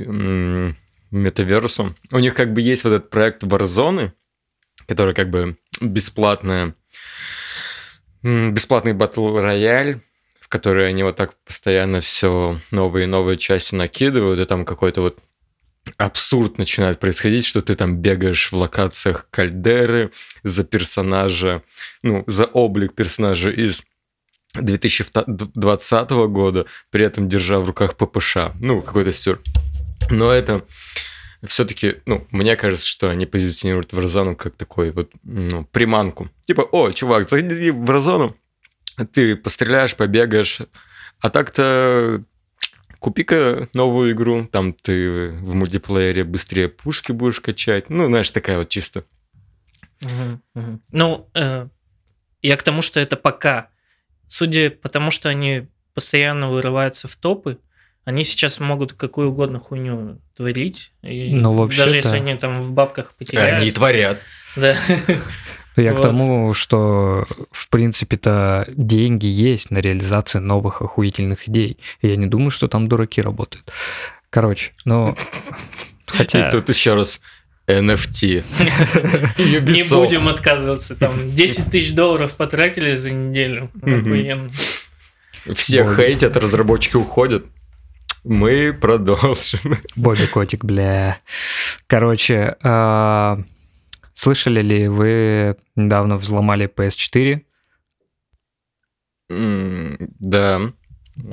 [1.12, 1.94] метаверсу.
[2.10, 4.12] У них как бы есть вот этот проект Warzone,
[4.86, 6.74] который как бы бесплатная
[8.22, 10.00] бесплатный батл рояль,
[10.40, 15.00] в который они вот так постоянно все новые и новые части накидывают, и там какой-то
[15.00, 15.18] вот
[15.96, 20.12] абсурд начинает происходить, что ты там бегаешь в локациях кальдеры
[20.44, 21.62] за персонажа,
[22.02, 23.84] ну, за облик персонажа из
[24.54, 28.36] 2020 года, при этом держа в руках ППШ.
[28.60, 29.40] Ну, какой-то стюр.
[30.10, 30.64] Но это
[31.44, 36.30] все-таки, ну, мне кажется, что они позиционируют Warzone как такой вот ну, приманку.
[36.46, 38.34] Типа, о, чувак, заходи в Warzone,
[39.12, 40.60] ты постреляешь, побегаешь,
[41.20, 42.22] а так-то
[42.98, 47.90] купи-ка новую игру, там ты в мультиплеере быстрее пушки будешь качать.
[47.90, 49.04] Ну, знаешь, такая вот чисто.
[50.90, 51.68] Ну, э,
[52.42, 53.70] я к тому, что это пока.
[54.28, 57.58] Судя по тому, что они постоянно вырываются в топы,
[58.04, 60.92] они сейчас могут какую угодно хуйню творить.
[61.02, 63.58] И ну, вообще даже если они там в бабках потеряют.
[63.58, 64.18] Они и творят.
[64.56, 64.74] Да.
[65.76, 66.00] Я вот.
[66.00, 71.78] к тому, что в принципе-то деньги есть на реализацию новых охуительных идей.
[72.02, 73.72] И я не думаю, что там дураки работают.
[74.30, 75.16] Короче, ну...
[76.06, 76.48] Хотя...
[76.48, 77.20] И тут еще раз
[77.66, 78.44] NFT.
[79.38, 80.94] Не будем отказываться.
[80.94, 83.70] Там 10 тысяч долларов потратили за неделю.
[85.54, 87.46] Все хейтят, разработчики уходят.
[88.24, 89.78] Мы продолжим.
[89.96, 91.18] Бобби Котик, бля.
[91.86, 93.42] Короче, а,
[94.14, 97.40] Слышали ли вы недавно взломали PS4?
[99.30, 100.60] Mm, да,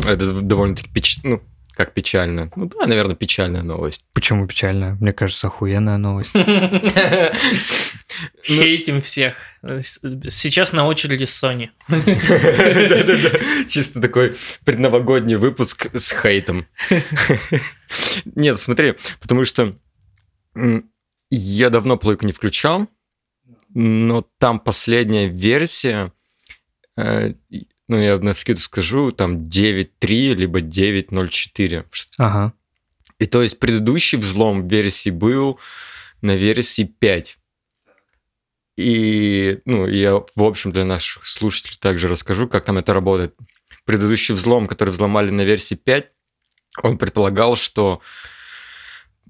[0.06, 1.20] это довольно-таки печ...
[1.24, 1.42] ну,
[1.76, 2.50] как печально.
[2.56, 4.04] Ну да, наверное, печальная новость.
[4.14, 4.96] Почему печальная?
[5.00, 6.34] Мне кажется, охуенная новость.
[8.50, 9.36] Ну, Хейтим всех.
[9.62, 11.70] Сейчас на очереди Sony.
[11.88, 13.66] Да-да-да.
[13.68, 14.36] Чисто такой
[14.66, 16.68] предновогодний выпуск с хейтом.
[18.36, 19.78] Нет, смотри, потому что
[21.30, 22.88] я давно плойку не включал,
[23.74, 26.12] но там последняя версия,
[26.98, 27.34] э,
[27.88, 31.86] ну, я на скиду скажу, там 9.3, либо 9.04.
[32.18, 32.54] Ага.
[33.20, 35.60] И то есть предыдущий взлом версии был
[36.22, 37.39] на версии 5.
[38.80, 43.36] И, ну, я, в общем, для наших слушателей также расскажу, как там это работает.
[43.84, 46.06] Предыдущий взлом, который взломали на версии 5,
[46.84, 48.02] он предполагал, что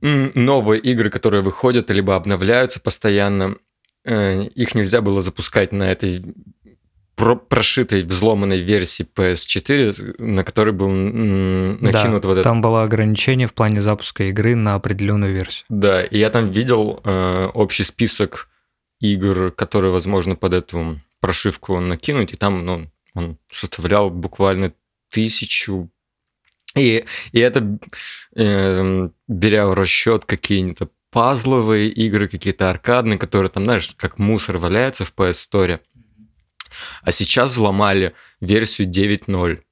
[0.01, 3.55] новые игры, которые выходят, либо обновляются постоянно,
[4.05, 6.23] э, их нельзя было запускать на этой
[7.15, 12.43] прошитой, взломанной версии PS4, на которой был накинут да, вот это.
[12.43, 15.65] Там было ограничение в плане запуска игры на определенную версию.
[15.69, 18.47] Да, и я там видел э, общий список
[18.99, 24.73] игр, которые возможно под эту прошивку накинуть, и там ну, он составлял буквально
[25.09, 25.89] тысячу
[26.75, 27.79] и, и это,
[28.35, 35.03] э, беря в расчет какие-нибудь пазловые игры, какие-то аркадные, которые там, знаешь, как мусор валяется
[35.05, 35.79] в PS Store.
[37.01, 39.63] А сейчас взломали версию 9.0.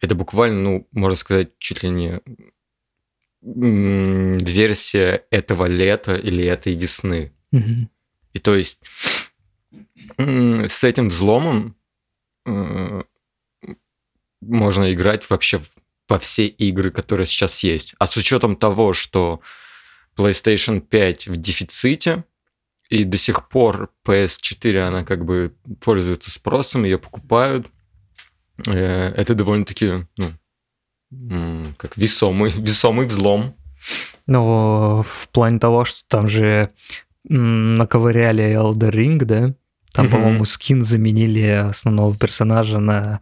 [0.00, 2.20] Это буквально, ну, можно сказать, чуть ли не
[3.40, 7.32] версия этого лета или этой весны.
[7.52, 7.88] Mm-hmm.
[8.38, 8.80] И то есть
[10.16, 11.74] с этим взломом
[14.40, 15.60] можно играть вообще
[16.08, 17.96] во все игры, которые сейчас есть.
[17.98, 19.40] А с учетом того, что
[20.16, 22.24] PlayStation 5 в дефиците,
[22.88, 27.66] и до сих пор PS4, она как бы пользуется спросом, ее покупают,
[28.68, 33.56] э, это довольно-таки, ну, как весомый, весомый взлом.
[34.26, 36.72] Ну, в плане того, что там же
[37.28, 39.54] наковыряли Elder Ring, да?
[39.92, 43.20] Там, mm по-моему, скин заменили основного персонажа на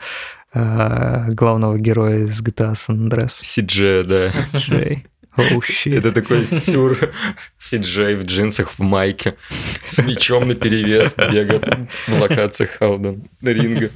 [0.53, 3.41] э, главного героя из GTA San Andreas.
[3.43, 4.27] CJ, да.
[4.53, 5.07] CJ.
[5.37, 5.99] Oh, shit.
[5.99, 6.99] Это такой сюр
[7.59, 9.37] CJ в джинсах в майке
[9.85, 11.69] с мечом на перевес бегает
[12.07, 13.91] в локациях Хауден ринга.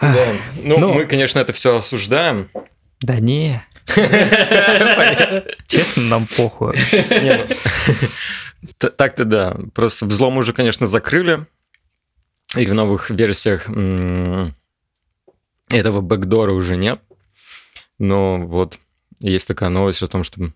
[0.00, 0.26] Да.
[0.62, 2.50] Ну, ну, мы, конечно, это все осуждаем.
[3.00, 3.62] Да не.
[5.66, 6.76] Честно, нам похуй.
[8.62, 9.56] Ну, так-то да.
[9.74, 11.46] Просто взлом уже, конечно, закрыли.
[12.56, 13.68] И в новых версиях
[15.68, 17.00] этого бэкдора уже нет.
[17.98, 18.78] Но вот
[19.20, 20.52] есть такая новость о том, что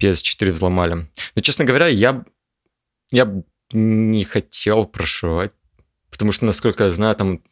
[0.00, 1.08] PS4 взломали.
[1.34, 2.24] Но, честно говоря, я,
[3.10, 5.52] я не хотел прошивать,
[6.10, 7.42] потому что, насколько я знаю, там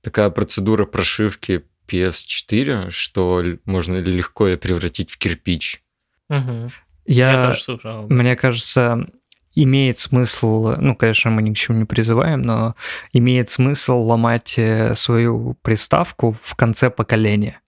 [0.00, 5.82] такая процедура прошивки PS4, что можно легко ее превратить в кирпич.
[6.28, 6.70] Угу.
[7.06, 8.06] Я, я тоже.
[8.08, 9.06] Мне кажется,
[9.56, 12.76] имеет смысл, ну, конечно, мы ни к чему не призываем, но
[13.12, 17.60] имеет смысл ломать э, свою приставку в конце поколения.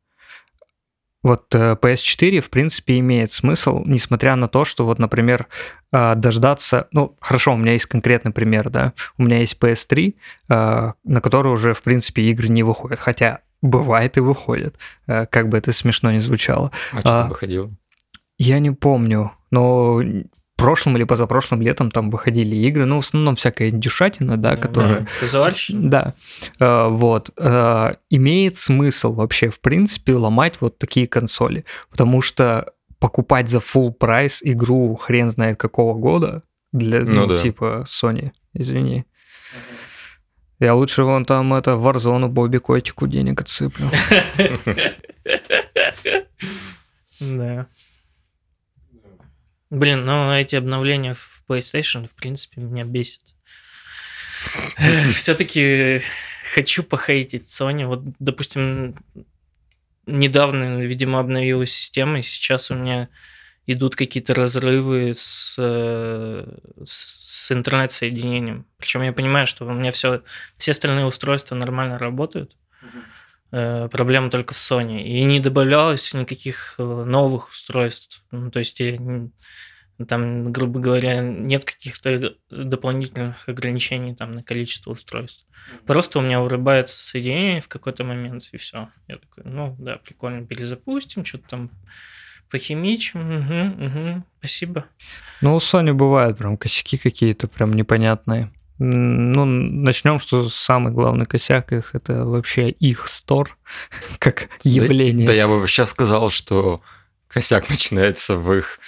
[1.23, 5.49] Вот э, PS4, в принципе, имеет смысл, несмотря на то, что вот, например,
[5.91, 6.89] э, дождаться...
[6.93, 8.93] Ну, хорошо, у меня есть конкретный пример, да.
[9.17, 10.15] У меня есть PS3,
[10.49, 13.01] на который уже, в принципе, игры не выходят.
[13.01, 16.71] Хотя бывает и выходят, как бы это смешно не звучало.
[16.93, 17.71] А что а, выходило?
[18.39, 20.01] Я не помню, но
[20.59, 25.07] прошлым или позапрошлым летом там выходили игры, ну, в основном всякая дюшатина, да, которая...
[25.21, 25.89] Казуальщина?
[25.89, 26.15] Да,
[26.59, 27.31] э, вот.
[27.39, 33.93] Э, имеет смысл вообще, в принципе, ломать вот такие консоли, потому что покупать за full
[33.93, 36.43] прайс игру хрен знает какого года
[36.73, 37.39] для, ну, ну да.
[37.39, 39.05] типа, Sony, извини.
[40.61, 43.91] Я лучше вон там это Warzone Бобби Котику денег отсыплю.
[47.21, 47.67] Да.
[49.71, 53.35] Блин, ну эти обновления в PlayStation, в принципе, меня бесит.
[55.15, 56.01] Все-таки
[56.55, 57.87] хочу похейтить Sony.
[57.87, 58.97] Вот, допустим,
[60.07, 63.09] недавно, видимо, обновилась система, и сейчас у меня
[63.69, 68.67] идут какие-то разрывы с, э, с интернет-соединением.
[68.79, 70.23] Причем я понимаю, что у меня все,
[70.57, 72.57] все остальные устройства нормально работают.
[73.53, 75.03] Э, проблема только в Sony.
[75.03, 78.25] И не добавлялось никаких э, новых устройств.
[78.31, 78.99] Ну, то есть я,
[80.07, 85.47] там, грубо говоря, нет каких-то дополнительных ограничений там, на количество устройств.
[85.87, 88.89] Просто у меня вырубается соединение в какой-то момент, и все.
[89.09, 91.71] Я такой, ну да, прикольно, перезапустим, что-то там
[92.51, 93.21] похимичим.
[93.21, 94.87] Угу, угу, спасибо.
[95.41, 98.51] Ну, у Sony бывают прям косяки какие-то прям непонятные.
[98.81, 103.57] Ну, начнем, что самый главный косяк их это вообще их стор
[104.19, 105.27] как явление.
[105.27, 106.81] Да, да я бы сейчас сказал, что
[107.27, 108.79] косяк начинается в их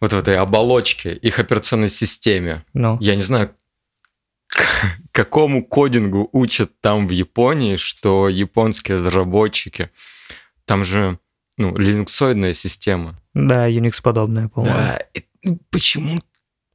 [0.00, 2.64] вот в этой оболочке, их операционной системе.
[2.74, 2.98] Ну.
[3.00, 3.54] Я не знаю,
[5.12, 9.90] какому кодингу учат там в Японии, что японские разработчики,
[10.64, 11.18] там же
[11.58, 13.20] ну, линуксоидная система.
[13.34, 14.76] Да, Unix подобная, по-моему.
[14.76, 15.24] Да, и
[15.70, 16.20] почему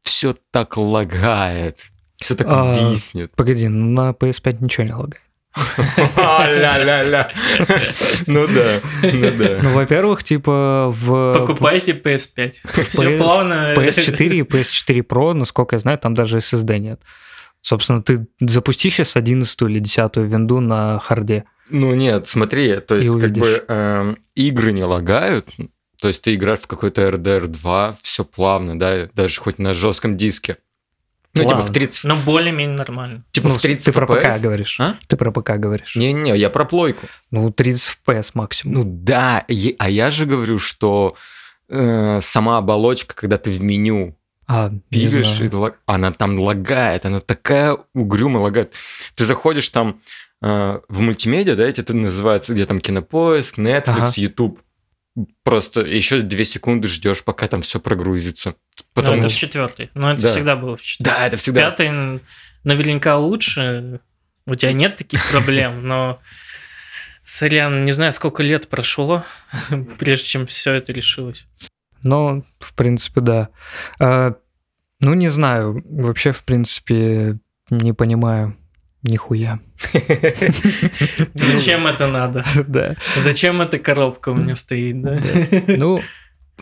[0.03, 1.91] все так лагает?
[2.17, 3.31] Все так а, виснет.
[3.35, 5.21] Погоди, на PS5 ничего не лагает.
[6.17, 7.31] Ля-ля-ля.
[8.25, 9.59] Ну да, ну да.
[9.61, 11.33] Ну, во-первых, типа в...
[11.33, 12.83] Покупайте PS5.
[12.83, 13.73] Все плавно.
[13.73, 17.01] PS4 и PS4 Pro, насколько я знаю, там даже SSD нет.
[17.61, 21.43] Собственно, ты запусти сейчас 11 или 10 винду на харде.
[21.71, 25.49] Ну нет, смотри, то есть как бы э, игры не лагают,
[26.01, 30.17] то есть ты играешь в какой-то RDR 2, все плавно, да, даже хоть на жестком
[30.17, 30.57] диске.
[31.33, 31.61] Ну, Ладно.
[31.61, 32.03] типа в 30...
[32.03, 33.23] Ну, более-менее нормально.
[33.31, 33.93] Типа ну, в 30 Ты FPS?
[33.93, 34.79] про ПК говоришь.
[34.81, 34.97] А?
[35.07, 35.95] Ты про ПК говоришь.
[35.95, 37.07] Не-не, я про плойку.
[37.29, 38.75] Ну, 30 FPS максимум.
[38.75, 39.45] Ну да,
[39.77, 41.15] а я же говорю, что
[41.69, 45.79] э, сама оболочка, когда ты в меню а, пилишь, и лаг...
[45.85, 48.73] она там лагает, она такая угрюмая лагает.
[49.15, 50.01] Ты заходишь там
[50.41, 54.11] в мультимедиа, да, эти это называется, где там кинопоиск, Netflix, ага.
[54.15, 54.59] YouTube
[55.43, 58.55] просто еще две секунды ждешь, пока там все прогрузится.
[58.93, 59.15] Потом...
[59.15, 59.91] Ну, это в четвертый.
[59.93, 60.27] Но это да.
[60.29, 61.15] всегда было в четвертый.
[61.15, 61.69] Да, это всегда.
[61.69, 62.21] Пятый
[62.63, 63.99] наверняка лучше.
[64.45, 66.19] У тебя нет таких проблем, но
[67.23, 69.23] сорян, не знаю, сколько лет прошло,
[69.99, 71.47] прежде чем все это решилось.
[72.03, 73.49] Ну, в принципе, да.
[73.99, 74.35] А,
[75.01, 75.83] Ну, не знаю.
[75.85, 77.37] Вообще, в принципе,
[77.69, 78.57] не понимаю
[79.03, 79.59] нихуя.
[81.33, 82.45] Зачем это надо?
[82.67, 82.95] Да.
[83.17, 85.19] Зачем эта коробка у меня стоит, да?
[85.67, 86.01] Ну,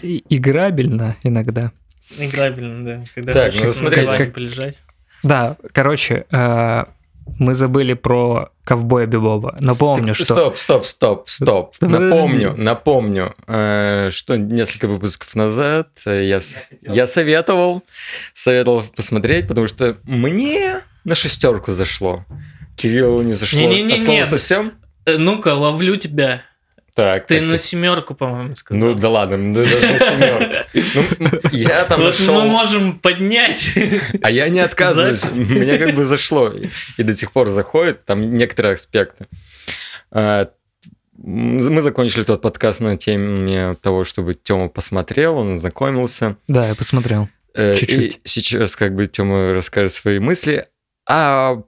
[0.01, 1.71] играбельно иногда.
[2.17, 3.05] Играбельно, да.
[3.13, 4.81] Когда так, ну смотри, как полежать.
[5.21, 6.85] Да, короче, э,
[7.37, 9.55] мы забыли про ковбоя Бибоба.
[9.59, 10.25] Напомню, так, что...
[10.25, 11.75] Стоп, стоп, стоп, стоп.
[11.81, 16.39] Напомню, напомню, э, что несколько выпусков назад я,
[16.81, 17.83] я советовал,
[18.33, 22.25] советовал посмотреть, потому что мне на шестерку зашло.
[22.75, 23.59] Кириллу не зашло.
[23.59, 24.25] Не, не, не, не.
[24.25, 24.73] совсем?
[25.05, 26.43] Э, ну-ка, ловлю тебя.
[26.93, 28.89] Так, Ты так, на семерку, по-моему, сказал.
[28.89, 31.15] Ну да ладно, ну даже на семерку.
[31.19, 32.33] Ну, я там Вот нашел...
[32.41, 33.73] мы можем поднять.
[34.21, 35.37] А я не отказываюсь.
[35.37, 36.53] Меня как бы зашло.
[36.97, 38.03] И до сих пор заходит.
[38.05, 39.27] Там некоторые аспекты.
[40.11, 40.49] А,
[41.15, 46.37] мы закончили тот подкаст на теме того, чтобы Тёма посмотрел, он ознакомился.
[46.47, 47.29] Да, я посмотрел.
[47.53, 48.15] Э, Чуть-чуть.
[48.15, 50.67] И сейчас как бы Тёма расскажет свои мысли.
[51.10, 51.64] А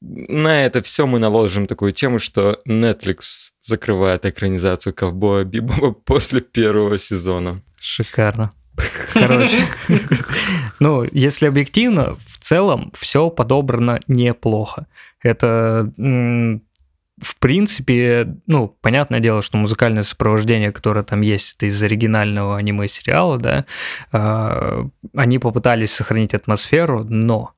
[0.00, 6.98] на это все мы наложим такую тему, что Netflix закрывает экранизацию ковбоя Бибоба после первого
[6.98, 7.62] сезона.
[7.78, 8.52] Шикарно.
[9.12, 9.66] Короче,
[10.80, 14.86] ну, если объективно, в целом все подобрано неплохо.
[15.22, 22.58] Это, в принципе, ну, понятное дело, что музыкальное сопровождение, которое там есть, это из оригинального
[22.58, 23.64] аниме-сериала, да,
[24.12, 27.55] а, они попытались сохранить атмосферу, но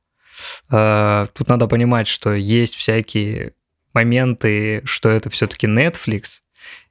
[0.69, 3.53] тут надо понимать, что есть всякие
[3.95, 6.41] моменты, что это все-таки Netflix,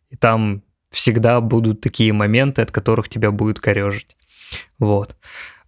[0.10, 4.08] и там всегда будут такие моменты, от которых тебя будет корежить.
[4.80, 5.16] Вот.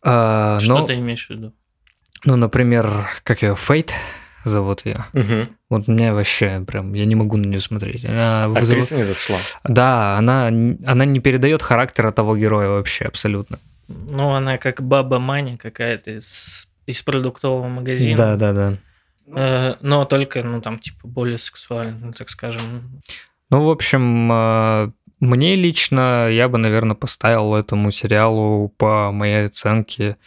[0.01, 1.53] А, что но, ты имеешь в виду?
[2.25, 3.93] Ну, например, как ее, Фейт
[4.45, 5.05] зовут ее.
[5.13, 5.43] Угу.
[5.69, 8.05] Вот меня вообще прям, я не могу на нее смотреть.
[8.05, 8.97] Она Актриса вызов...
[8.97, 9.37] не зашла.
[9.65, 13.59] Да, она, она не передает характера того героя вообще абсолютно.
[13.87, 18.17] Ну, она как баба Маня какая-то из, из продуктового магазина.
[18.17, 18.77] Да, да, да.
[19.35, 23.01] Э, но только, ну, там, типа, более сексуально, так скажем.
[23.51, 30.17] Ну, в общем, э, мне лично, я бы, наверное, поставил этому сериалу по моей оценке,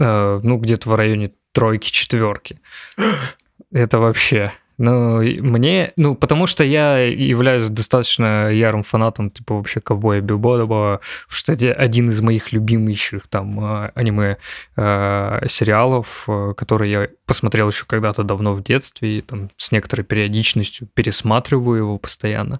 [0.00, 2.60] э, ну, где-то в районе тройки-четверки.
[3.70, 4.52] Это вообще
[4.84, 11.52] ну, мне, ну, потому что я являюсь достаточно ярым фанатом, типа, вообще ковбоя Билбода, что
[11.52, 14.38] это один из моих любимейших там а, аниме
[14.74, 20.04] э, сериалов, э, которые я посмотрел еще когда-то давно в детстве, и там с некоторой
[20.04, 22.58] периодичностью пересматриваю его постоянно.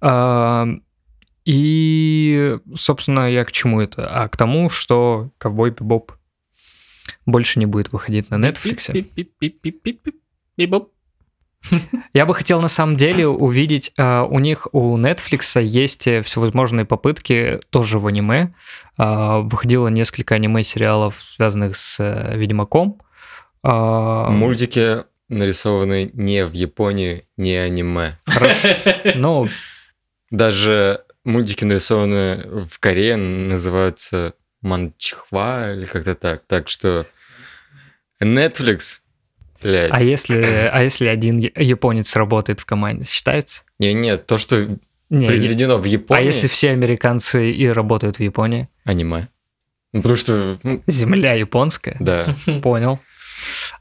[0.00, 0.66] А,
[1.44, 4.08] и, собственно, я к чему это?
[4.08, 6.12] А к тому, что ковбой Бибоп
[7.26, 8.90] больше не будет выходить на Netflix.
[10.56, 10.90] Бибоп.
[12.14, 17.60] Я бы хотел на самом деле увидеть, э, у них у Netflix есть всевозможные попытки
[17.70, 18.54] тоже в аниме.
[18.98, 23.00] Э, выходило несколько аниме-сериалов, связанных с э, Ведьмаком.
[23.62, 28.16] Мультики нарисованы не в Японии, не аниме.
[28.26, 28.68] Хорошо.
[29.14, 29.46] Ну,
[30.30, 36.42] даже мультики нарисованы в Корее называются Манчхва или как-то так.
[36.46, 37.06] Так что
[38.22, 39.00] Netflix
[39.62, 39.90] Блядь.
[39.92, 43.62] А если, а если один японец работает в команде, считается?
[43.78, 44.78] Не, нет, то, что
[45.10, 46.22] не, произведено в Японии.
[46.22, 48.68] А если все американцы и работают в Японии?
[48.84, 49.28] Аниме.
[49.92, 50.58] Ну, потому что...
[50.62, 51.96] Ну, Земля японская?
[51.98, 52.36] Да.
[52.62, 53.00] Понял.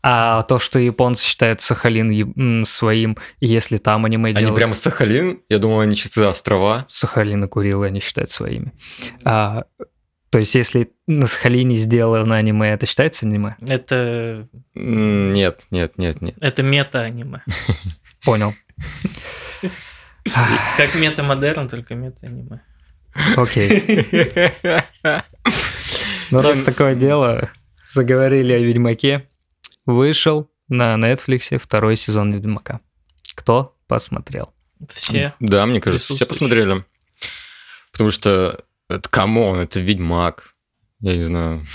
[0.01, 4.49] А то, что японцы считают Сахалин своим, если там аниме делают...
[4.49, 5.41] Они прямо Сахалин?
[5.49, 6.85] Я думал, они чисто острова.
[6.89, 8.71] Сахалин и Курилы они считают своими.
[9.25, 9.65] А,
[10.29, 13.55] то есть, если на Сахалине сделано аниме, это считается аниме?
[13.61, 14.47] Это...
[14.75, 16.35] Нет, нет, нет, нет.
[16.39, 17.41] Это мета-аниме.
[18.23, 18.53] Понял.
[20.77, 22.61] Как мета-модерн, только мета-аниме.
[23.35, 24.07] Окей.
[26.31, 27.49] Ну, раз такое дело,
[27.87, 29.27] заговорили о Ведьмаке,
[29.87, 32.81] вышел на Netflix второй сезон Ведьмака.
[33.33, 34.53] Кто посмотрел?
[34.87, 35.33] Все.
[35.39, 36.85] Да, мне кажется, все посмотрели.
[37.91, 40.55] Потому что это come on, это Ведьмак.
[40.99, 41.65] Я не знаю.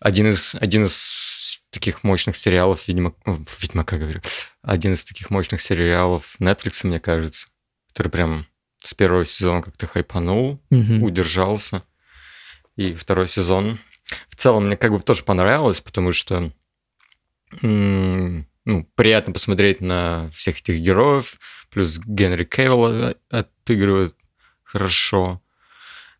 [0.00, 3.14] Один из, один из таких мощных сериалов Ведьмак...
[3.60, 4.20] Ведьмака, говорю.
[4.62, 7.48] Один из таких мощных сериалов Netflix, мне кажется,
[7.88, 8.46] который прям
[8.76, 11.06] с первого сезона как-то хайпанул, угу.
[11.06, 11.82] удержался.
[12.76, 13.80] И второй сезон
[14.28, 16.52] в целом мне как бы тоже понравилось, потому что
[17.60, 18.44] ну,
[18.94, 21.38] приятно посмотреть на всех этих героев,
[21.70, 24.14] плюс Генри Кейвелла отыгрывает
[24.62, 25.40] хорошо.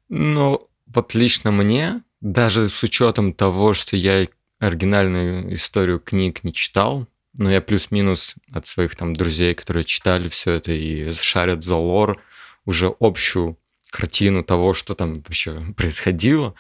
[0.09, 4.27] Ну, вот лично мне, даже с учетом того, что я
[4.59, 10.53] оригинальную историю книг не читал, но я плюс-минус от своих там друзей, которые читали все
[10.53, 12.23] это и шарят за лор,
[12.65, 13.59] уже общую
[13.91, 16.55] картину того, что там вообще происходило,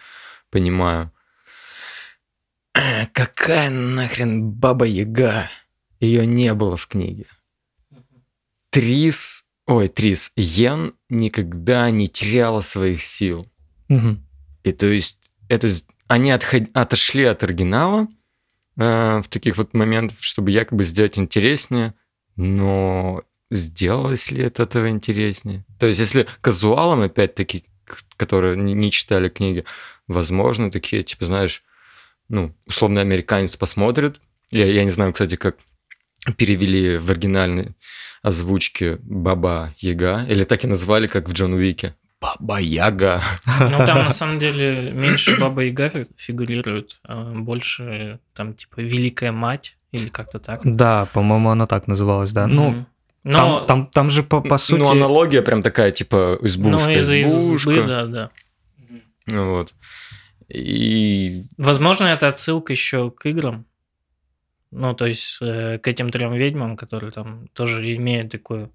[0.51, 1.13] понимаю.
[2.73, 5.51] какая нахрен Баба Яга?
[6.01, 7.27] Ее не было в книге.
[8.71, 13.47] Трис, ой, Трис, Йен никогда не теряла своих сил.
[13.89, 14.19] Угу.
[14.65, 15.69] И то есть это
[16.09, 18.09] они отход, отошли от оригинала
[18.77, 21.95] э, в таких вот моментах, чтобы якобы сделать интереснее,
[22.37, 25.65] но сделалось ли это этого интереснее?
[25.79, 27.65] То есть если казуалам, опять-таки,
[28.17, 29.65] которые не, не читали книги,
[30.07, 31.63] возможно, такие, типа, знаешь,
[32.29, 34.21] ну, условно, американец посмотрит.
[34.51, 35.57] Я, я не знаю, кстати, как
[36.37, 37.75] перевели в оригинальной
[38.23, 41.95] озвучке Баба Яга, или так и назвали, как в Джон Уике.
[42.21, 43.21] Баба Яга.
[43.61, 49.77] Ну, там на самом деле меньше Баба Яга фигурирует, а больше там типа Великая Мать
[49.93, 50.61] или как-то так.
[50.65, 52.47] Да, по-моему, она так называлась, да.
[52.47, 52.87] Ну,
[53.25, 53.61] но...
[53.61, 54.81] Там, там, там же по, по сути...
[54.81, 57.71] Ну, аналогия прям такая, типа, избушка, Ну, из-за избушка.
[57.71, 58.31] избы, да, да.
[59.27, 59.75] Ну, вот.
[60.49, 61.45] И...
[61.57, 63.65] Возможно, это отсылка еще к играм.
[64.75, 68.71] Ну, то есть э, к этим трем ведьмам, которые там тоже имеют такую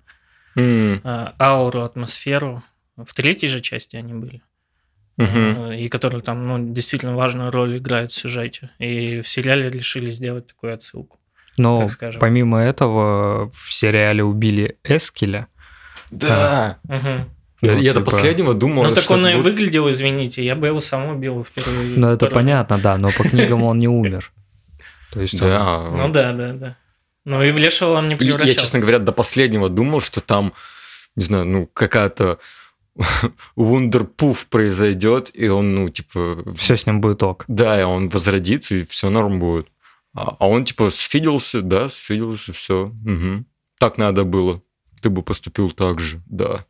[0.56, 1.02] mm.
[1.04, 2.64] э, ауру, атмосферу.
[2.98, 4.42] В третьей же части они были.
[5.18, 5.78] Uh-huh.
[5.78, 8.70] И которые там, ну, действительно важную роль играют в сюжете.
[8.80, 11.20] И в сериале решили сделать такую отсылку.
[11.58, 11.88] Но
[12.22, 15.48] помимо этого в сериале убили Эскеля.
[16.10, 16.80] Да.
[16.86, 17.26] Угу.
[17.62, 17.94] Я, ну, я типа...
[18.00, 21.98] до последнего думал, Ну, так он и выглядел, извините, я бы его сам убил впервые.
[21.98, 24.32] Ну, это понятно, да, но по книгам он не умер.
[25.12, 25.80] То есть да.
[25.80, 25.98] Он...
[25.98, 26.78] Ну да, да, да.
[27.26, 28.54] Ну и в Лешего он не превращался.
[28.54, 30.54] Я, честно говоря, до последнего думал, что там,
[31.16, 32.40] не знаю, ну какая-то
[33.56, 36.44] вундерпуф произойдет, и он, ну, типа...
[36.56, 37.46] Все с ним будет ок.
[37.48, 39.68] Да, и он возродится, и все норм будет.
[40.14, 42.92] А, а он, типа, сфиделся, да, сфиделся, все.
[43.06, 43.46] Угу.
[43.80, 44.62] Так надо было.
[45.02, 46.66] Ты бы поступил так же, да.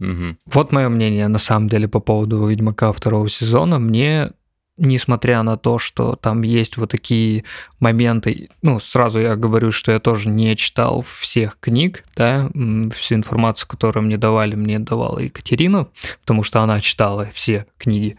[0.00, 0.36] Угу.
[0.46, 3.78] Вот мое мнение, на самом деле, по поводу Ведьмака второго сезона.
[3.78, 4.32] Мне
[4.76, 7.44] несмотря на то, что там есть вот такие
[7.80, 12.50] моменты, ну, сразу я говорю, что я тоже не читал всех книг, да,
[12.92, 15.88] всю информацию, которую мне давали, мне давала Екатерина,
[16.20, 18.18] потому что она читала все книги.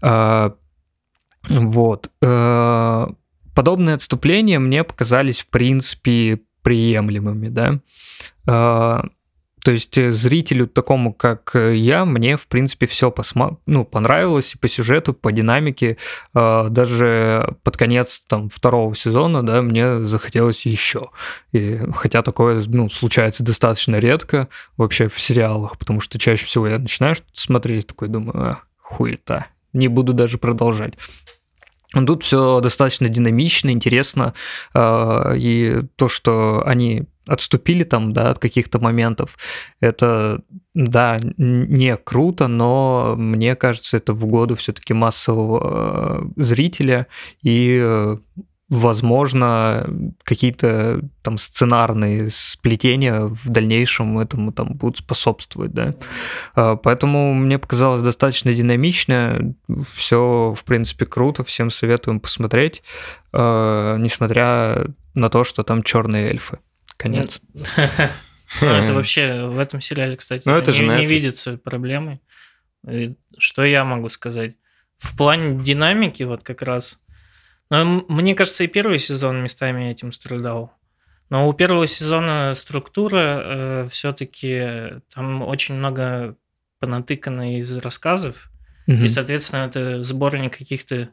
[0.00, 0.54] А,
[1.48, 2.10] вот.
[2.22, 3.10] А,
[3.54, 9.02] подобные отступления мне показались, в принципе, приемлемыми, да.
[9.64, 13.58] То есть э, зрителю такому, как э, я, мне, в принципе, все посма...
[13.66, 15.98] ну, понравилось и по сюжету, по динамике.
[16.34, 21.00] А, даже под конец там, второго сезона да, мне захотелось еще.
[21.52, 26.78] И, хотя такое ну, случается достаточно редко вообще в сериалах, потому что чаще всего я
[26.78, 30.94] начинаю смотреть, такой думаю, а, хуета, не буду даже продолжать.
[31.92, 34.34] Тут все достаточно динамично, интересно,
[34.74, 39.38] а, и то, что они отступили там, да, от каких-то моментов,
[39.80, 40.42] это,
[40.74, 47.06] да, не круто, но мне кажется, это в году все-таки массового э, зрителя,
[47.42, 48.16] и э,
[48.68, 49.86] возможно,
[50.24, 55.94] какие-то там сценарные сплетения в дальнейшем этому там будут способствовать, да.
[56.54, 59.54] А, поэтому мне показалось достаточно динамично,
[59.94, 62.82] все, в принципе, круто, всем советуем посмотреть,
[63.34, 66.58] несмотря на то, что там черные эльфы.
[66.96, 67.40] Конец.
[68.60, 72.20] Ну, это вообще в этом сериале, кстати, ну, не видится проблемы.
[73.38, 74.56] Что я могу сказать?
[74.98, 77.02] В плане динамики вот как раз
[77.72, 80.74] но мне кажется, и первый сезон местами этим страдал.
[81.30, 86.36] Но у первого сезона структура э, все-таки там очень много
[86.80, 88.50] понатыкано из рассказов.
[88.86, 89.04] Mm-hmm.
[89.04, 91.08] И, соответственно, это сборник каких-то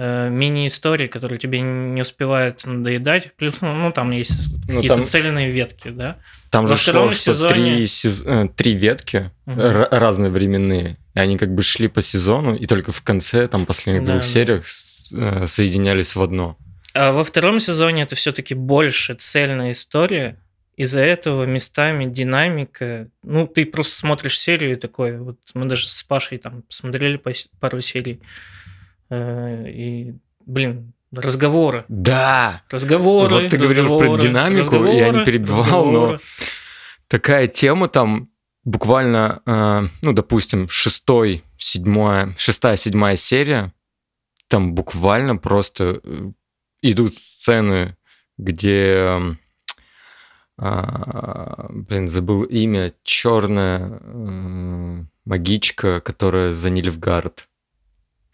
[0.00, 3.32] э, мини-историй, которые тебе не успевают надоедать.
[3.36, 6.16] Плюс, ну, ну там есть ну, какие-то там, цельные ветки, да.
[6.50, 7.54] Там Во же шло, сезоне...
[7.54, 8.22] три, сез...
[8.24, 9.60] Э, три ветки угу.
[9.90, 10.96] разные временные.
[11.14, 14.24] И они как бы шли по сезону, и только в конце, там, последних да, двух
[14.24, 14.64] сериях
[15.12, 16.56] Э, соединялись в одно.
[16.94, 20.36] А во втором сезоне это все-таки больше цельная история.
[20.76, 23.08] Из-за этого местами динамика.
[23.22, 25.18] Ну, ты просто смотришь серию такой.
[25.18, 27.20] Вот мы даже с Пашей там посмотрели
[27.60, 28.20] пару серий.
[29.10, 30.14] Э, и,
[30.46, 31.84] блин, разговоры.
[31.88, 32.62] Да.
[32.70, 33.34] Разговоры.
[33.34, 36.18] Вот ты говоришь про динамику, я не перебивал, но
[37.08, 38.30] такая тема там
[38.64, 43.72] буквально, э, ну, допустим, шестой, седьмая, шестая, седьмая серия,
[44.48, 46.30] там буквально просто э,
[46.82, 47.96] идут сцены,
[48.38, 49.36] где,
[50.56, 54.00] блин, забыл имя, черная
[55.24, 57.49] магичка, которая за Нильфгард.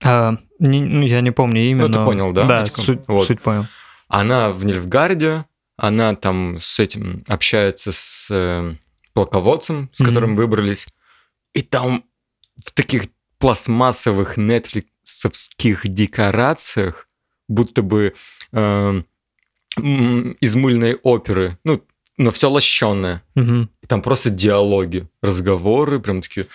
[0.02, 1.98] А, не, ну, я не помню имя, ну, но...
[1.98, 2.44] ты понял, да?
[2.44, 3.26] Да, суть, вот.
[3.26, 3.66] суть понял.
[4.08, 5.44] Она в Нильфгарде,
[5.76, 8.74] она там с этим общается с э,
[9.12, 10.36] полководцем, с которым mm-hmm.
[10.36, 10.88] выбрались,
[11.54, 12.04] и там
[12.56, 13.04] в таких
[13.38, 17.08] пластмассовых Netflix совских декорациях
[17.48, 18.14] будто бы
[18.52, 19.02] э,
[19.78, 21.58] из мыльной оперы.
[21.64, 21.82] Ну,
[22.18, 23.22] но все лощенное.
[23.34, 23.68] Угу.
[23.82, 26.46] И там просто диалоги, разговоры, прям такие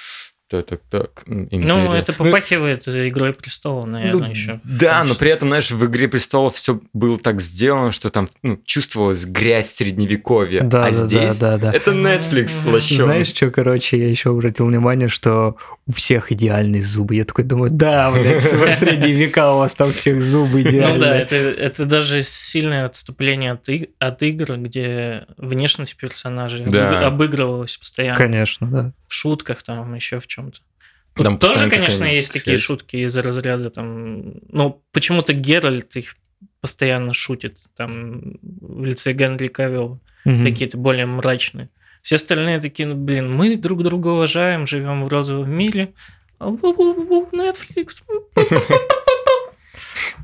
[0.51, 1.23] так, так, так.
[1.27, 1.65] Империя.
[1.65, 4.59] Ну, это ну, попахивает ну, Игрой престолов, наверное, ну, еще.
[4.65, 8.59] Да, но при этом, знаешь, в Игре престолов все было так сделано, что там ну,
[8.65, 10.63] чувствовалась грязь средневековья.
[10.63, 11.73] Да, а да, здесь да, да, да.
[11.73, 13.03] это Netflix лощеный.
[13.05, 15.55] Знаешь, что, короче, я еще обратил внимание, что
[15.87, 17.15] у всех идеальные зубы.
[17.15, 20.93] Я такой думаю, да, блядь, в средние века у вас там всех зубы идеальные.
[20.93, 27.07] Ну да, это, это даже сильное отступление от, от игр, где внешность персонажей да.
[27.07, 28.17] обыгрывалась постоянно.
[28.17, 28.93] Конечно, да.
[29.12, 31.22] В шутках там, еще в чем чем-то.
[31.22, 32.64] Там тоже, конечно, есть такие есть.
[32.64, 34.36] шутки из разряда там.
[34.47, 36.16] Ну, почему-то Геральт их
[36.62, 39.99] постоянно шутит там в лице Генри Кавилла.
[40.24, 40.43] Угу.
[40.45, 41.70] Какие-то более мрачные.
[42.01, 45.93] Все остальные такие, ну, блин, мы друг друга уважаем, живем в розовом мире.
[46.39, 48.03] А Netflix.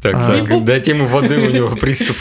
[0.01, 2.15] Так, а, так, дайте ему воды, у него приступ.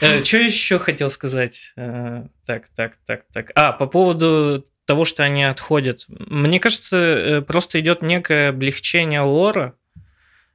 [0.00, 1.72] Э, что еще хотел сказать?
[1.76, 3.50] Э, так, так, так, так.
[3.54, 6.04] А, по поводу того, что они отходят.
[6.08, 9.74] Мне кажется, э, просто идет некое облегчение лора,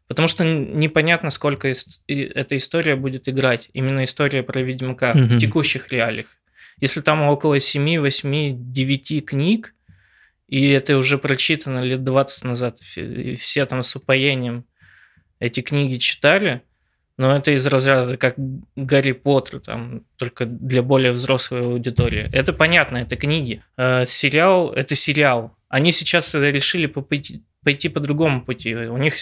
[0.07, 1.71] потому что непонятно, сколько
[2.07, 3.69] эта история будет играть.
[3.73, 5.25] Именно история про Ведьмака mm-hmm.
[5.25, 6.37] в текущих реалиях.
[6.79, 9.75] Если там около 7, 8, 9 книг,
[10.47, 14.65] и это уже прочитано лет 20 назад, и все там с упоением
[15.39, 16.63] эти книги читали,
[17.19, 18.35] но это из разряда как
[18.77, 22.29] Гарри Поттер, там, только для более взрослой аудитории.
[22.31, 23.61] Это понятно, это книги.
[23.75, 25.53] Э, сериал– это сериал.
[25.67, 28.73] Они сейчас решили пойти, пойти по другому пути.
[28.73, 29.15] У них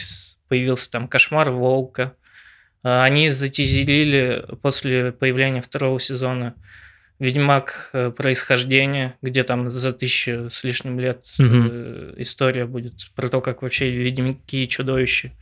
[0.47, 2.13] появился там «Кошмар волка».
[2.83, 6.53] Э, они затизелили после появления второго сезона
[7.17, 12.13] Ведьмак э, происхождение, где там за тысячу с лишним лет угу.
[12.21, 15.33] история будет про то, как вообще ведьмаки и чудовища Э,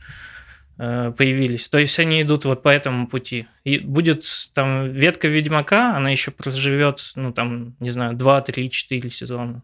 [0.76, 1.68] появились.
[1.68, 3.46] То есть они идут вот по этому пути.
[3.64, 9.10] И будет там ветка Ведьмака, она еще проживет, ну там, не знаю, 2, 3, 4
[9.10, 9.62] сезона.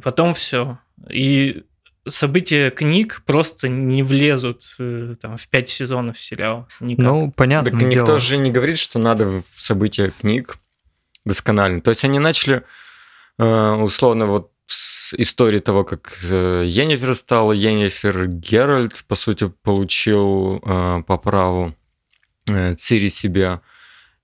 [0.00, 0.78] Потом все.
[1.10, 1.64] И
[2.06, 6.68] события книг просто не влезут э, там, в 5 сезонов сериала.
[6.80, 7.04] Никак.
[7.04, 7.70] Ну, понятно.
[7.70, 8.18] Так никто дело.
[8.18, 10.58] же не говорит, что надо в события книг
[11.24, 11.80] досконально.
[11.80, 12.62] То есть они начали
[13.38, 14.52] э, условно вот
[15.16, 21.74] истории того, как э, Йеннифер стала Йеннифер, Геральт, по сути, получил э, по праву
[22.48, 23.62] э, Цири себя,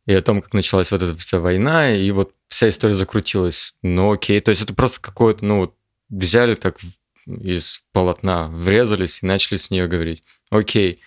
[0.07, 3.74] и о том, как началась вот эта вся война, и вот вся история закрутилась.
[3.82, 5.74] Ну окей, то есть это просто какое-то, ну вот
[6.11, 6.78] взяли так
[7.26, 10.22] из полотна, врезались и начали с нее говорить.
[10.51, 11.01] Окей.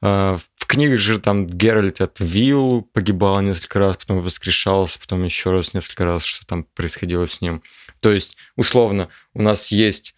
[0.00, 5.74] В книгах же там Геральт от Вилл погибал несколько раз, потом воскрешался, потом еще раз
[5.74, 7.62] несколько раз, что там происходило с ним.
[8.04, 10.14] То есть, условно, у нас есть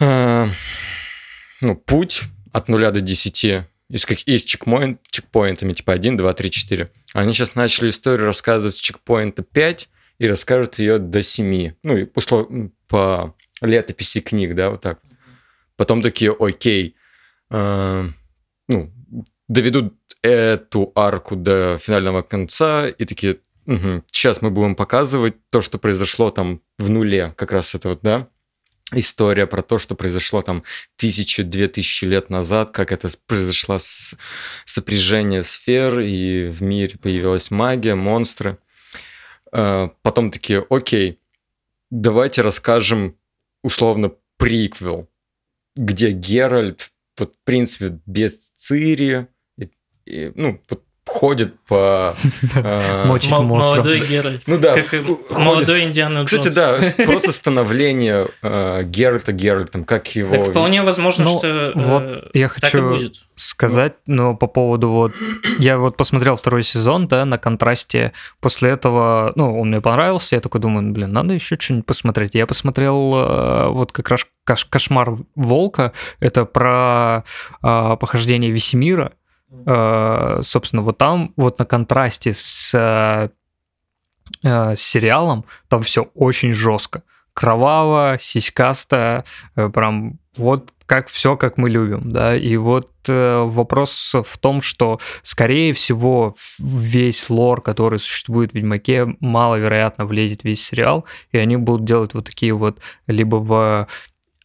[0.00, 0.46] э,
[1.60, 2.22] ну, путь
[2.52, 3.62] от 0 до 10 и
[3.96, 6.90] с, как, и с чекпоинт, чекпоинтами, типа 1, 2, 3, 4.
[7.12, 11.74] Они сейчас начали историю рассказывать с чекпоинта 5 и расскажут ее до 7.
[11.84, 14.98] Ну, и условно, по летописи книг, да, вот так.
[15.76, 16.96] Потом такие, окей,
[17.50, 18.08] э,
[18.66, 18.92] ну,
[19.46, 24.04] доведут эту арку до финального конца и такие, Угу.
[24.10, 28.28] Сейчас мы будем показывать то, что произошло там в нуле, как раз это вот, да,
[28.92, 30.62] история про то, что произошло там
[30.96, 34.14] тысячи, две тысячи лет назад, как это произошло с
[34.64, 38.58] сопряжение сфер, и в мире появилась магия, монстры.
[39.52, 41.18] А, потом такие, окей,
[41.90, 43.16] давайте расскажем
[43.62, 45.08] условно приквел,
[45.76, 49.70] где Геральт, вот, в принципе, без Цири, и,
[50.04, 52.14] и, ну, вот ходит по...
[52.54, 54.42] Э, молодой Геральт.
[54.46, 54.76] Ну да.
[55.30, 60.32] Молодой Индиана Кстати, да, просто становление э, Геральта Геральтом, как его...
[60.32, 65.12] Так вполне возможно, ну, что вот э, я хочу сказать, но по поводу вот...
[65.58, 68.12] Я вот посмотрел второй сезон, да, на контрасте.
[68.40, 72.34] После этого, ну, он мне понравился, я такой думаю, блин, надо еще что-нибудь посмотреть.
[72.34, 77.24] Я посмотрел вот как раз «Кошмар волка», это про
[77.60, 79.12] похождение Весемира,
[79.64, 83.28] собственно, вот там, вот на контрасте с, э,
[84.74, 87.02] с сериалом, там все очень жестко.
[87.32, 89.24] Кроваво, сиськасто,
[89.56, 94.60] э, прям вот как все, как мы любим, да, и вот э, вопрос в том,
[94.60, 101.56] что, скорее всего, весь лор, который существует в Ведьмаке, маловероятно влезет весь сериал, и они
[101.56, 103.88] будут делать вот такие вот либо в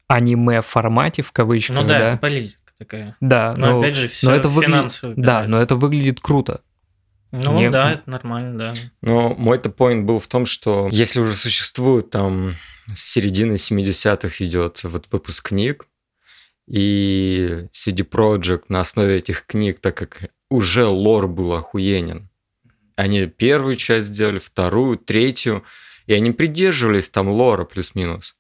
[0.08, 3.16] аниме формате в кавычках, ну да, да, это политика такая.
[3.20, 6.62] Да, но, но опять же все но это выглядит, Да, но это выглядит круто.
[7.32, 7.70] Ну Мне...
[7.70, 8.74] да, это нормально, да.
[9.02, 12.56] Но мой-то point был в том, что если уже существует там
[12.92, 15.86] с середины 70-х идет вот выпуск книг,
[16.68, 22.30] и CD Projekt на основе этих книг, так как уже лор был охуенен.
[22.96, 25.64] Они первую часть сделали, вторую, третью,
[26.06, 28.36] и они придерживались там лора плюс-минус.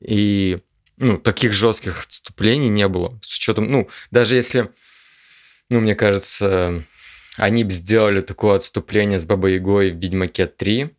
[0.00, 0.60] И
[0.96, 3.18] ну, таких жестких отступлений не было.
[3.22, 4.72] С учетом, ну, даже если,
[5.70, 6.84] ну, мне кажется,
[7.36, 10.90] они бы сделали такое отступление с Бабой Ягой в Ведьмаке 3,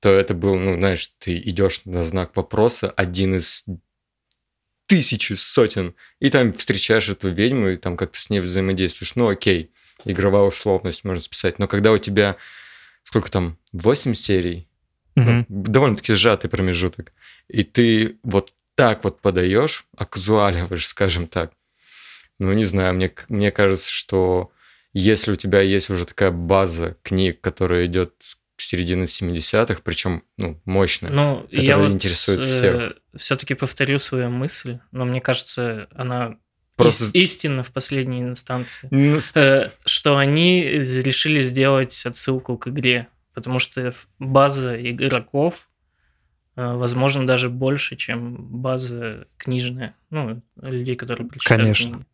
[0.00, 3.64] то это был, ну, знаешь, ты идешь на знак вопроса, один из
[4.86, 9.14] тысячи, сотен, и там встречаешь эту ведьму, и там как-то с ней взаимодействуешь.
[9.14, 9.70] Ну, окей,
[10.04, 11.58] игровая условность, можно списать.
[11.58, 12.36] Но когда у тебя,
[13.04, 14.68] сколько там, 8 серий,
[15.16, 15.44] mm-hmm.
[15.48, 17.12] ну, довольно-таки сжатый промежуток,
[17.46, 21.52] и ты вот так вот подаешь, оказуаливаешь, скажем так,
[22.38, 24.52] ну, не знаю, мне, мне кажется, что
[24.94, 30.58] если у тебя есть уже такая база книг, которая идет с середины 70-х, причем ну,
[30.64, 32.74] мощная, ну, которая я вот интересует всех.
[32.74, 36.38] Э, все-таки повторю свою мысль, но мне кажется, она
[36.76, 37.04] Просто...
[37.04, 39.18] Ист, истинно в последней инстанции, ну...
[39.34, 45.68] э, что они решили сделать отсылку к игре, потому что база игроков,
[46.56, 51.90] возможно, даже больше, чем база книжная, ну, людей, которые прочитали Конечно.
[51.90, 52.06] книги.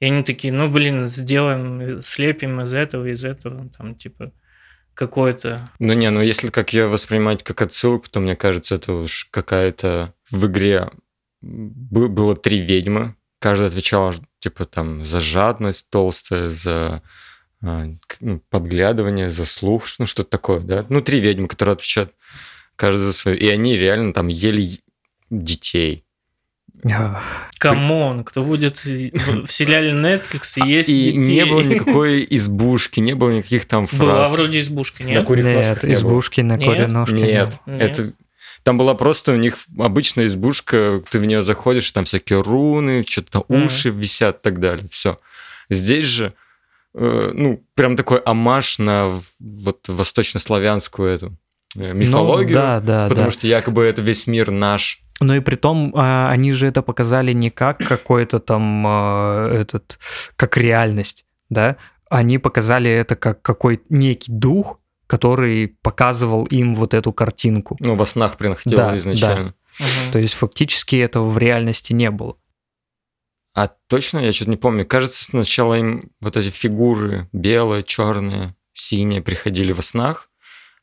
[0.00, 4.32] И они такие, ну, блин, сделаем, слепим из этого, из этого, там, типа,
[4.94, 5.64] какое-то...
[5.78, 10.14] Ну не, ну если как ее воспринимать как отсылку, то мне кажется, это уж какая-то
[10.30, 10.90] в игре
[11.42, 17.02] было три ведьмы, каждая отвечала типа там за жадность толстая, за
[17.60, 17.86] а,
[18.20, 20.86] ну, подглядывание, за слух, ну что-то такое, да?
[20.88, 22.12] Ну три ведьмы, которые отвечают
[22.76, 24.80] каждая за свою, и они реально там ели
[25.30, 26.04] детей.
[27.58, 31.18] Come on, кто будет в сериале Netflix и есть И детей.
[31.18, 34.00] не было никакой избушки, не было никаких там фраз.
[34.00, 35.26] Была вроде избушка, нет?
[35.28, 37.16] На нет, не избушки на курьей ножке.
[37.16, 38.12] Нет, нет, это...
[38.64, 43.44] Там была просто у них обычная избушка, ты в нее заходишь, там всякие руны, что-то
[43.48, 43.98] уши mm.
[43.98, 45.18] висят и так далее, все.
[45.68, 46.32] Здесь же,
[46.94, 51.36] э, ну, прям такой амаш на вот восточнославянскую эту
[51.74, 53.32] мифологию, ну, да, да, потому да.
[53.32, 57.32] что якобы это весь мир наш, но и при том, а, они же это показали
[57.32, 59.98] не как какой-то там а, этот,
[60.36, 61.76] как реальность, да,
[62.10, 67.76] они показали это как какой некий дух, который показывал им вот эту картинку.
[67.80, 69.54] Ну, во снах принаходило да, изначально.
[69.78, 69.84] Да.
[69.84, 70.12] Угу.
[70.12, 72.36] То есть фактически этого в реальности не было.
[73.54, 74.84] А точно, я что-то не помню.
[74.84, 80.28] Кажется, сначала им вот эти фигуры белые, черные, синие приходили во снах,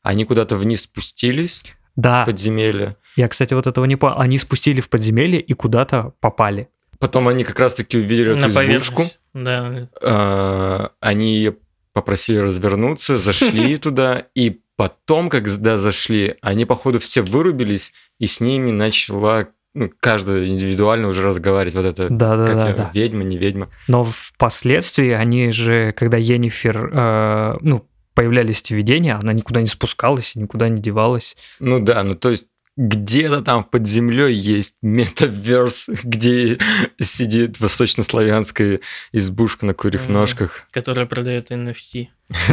[0.02, 1.64] они куда-то вниз спустились
[1.96, 2.22] да.
[2.22, 2.96] в подземелье.
[3.16, 4.16] Я, кстати, вот этого не понял.
[4.18, 6.68] Они спустили в подземелье и куда-то попали.
[6.98, 9.02] Потом они как раз-таки увидели эту На избушку.
[9.34, 9.88] Да.
[10.02, 11.52] А, они
[11.92, 18.70] попросили развернуться, зашли туда, и потом, когда зашли, они, походу, все вырубились, и с ними
[18.70, 21.74] начала ну, каждая индивидуально уже разговаривать.
[21.74, 22.90] Вот это да, да, да, да.
[22.92, 23.68] ведьма, не ведьма.
[23.88, 30.34] Но впоследствии они же, когда Енифер, э, ну, появлялись эти видения, она никуда не спускалась,
[30.34, 31.36] никуда не девалась.
[31.58, 32.46] Ну да, ну то есть
[32.76, 36.58] где-то там под землей есть метаверс, где
[37.00, 38.80] сидит восточнославянская
[39.12, 40.62] избушка на курьих ножках.
[40.70, 42.08] Которая продает NFT.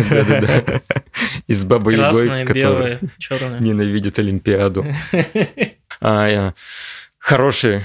[0.10, 0.82] Да-да-да.
[1.48, 3.00] И с бабой Егой, которая
[3.60, 4.86] ненавидит Олимпиаду.
[6.02, 6.54] А,
[7.18, 7.84] хороший.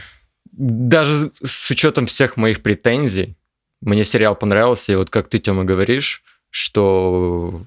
[0.53, 3.37] Даже с учетом всех моих претензий,
[3.81, 6.23] мне сериал понравился, и вот как ты, Тёма, говоришь,
[6.55, 7.65] что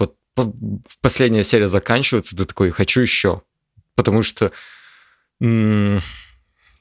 [0.00, 0.16] вот
[1.00, 3.42] последняя серия заканчивается, ты такой, хочу еще.
[3.94, 4.50] Потому что
[5.40, 6.02] м-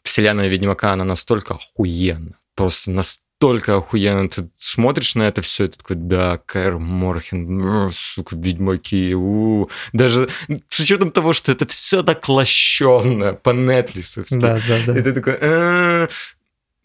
[0.02, 2.40] вселенная Ведьмака, она настолько охуенна.
[2.56, 4.28] Просто настолько охуенно.
[4.28, 10.28] Ты смотришь на это все, и ты такой, да, Кэр Морхен, сука, Ведьмаки, у Даже
[10.68, 14.26] с учетом того, что это все так лощенно по Netflix.
[14.32, 15.00] Да, да, да.
[15.00, 16.08] И ты такой, «Э,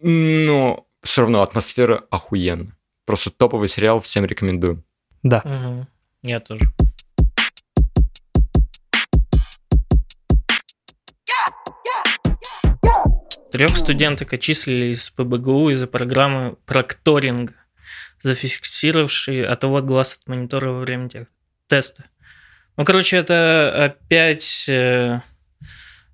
[0.01, 2.77] но все равно атмосфера охуенна.
[3.11, 4.85] Просто топовый сериал, всем рекомендую.
[5.25, 5.43] Да.
[5.45, 5.87] Угу.
[6.23, 6.61] Я тоже.
[13.51, 17.55] Трех студенток отчислили из ПБГУ из-за программы прокторинга,
[18.23, 21.09] зафиксировавшей отвод глаз от монитора во время
[21.67, 22.05] теста.
[22.77, 25.19] Ну, короче, это опять э,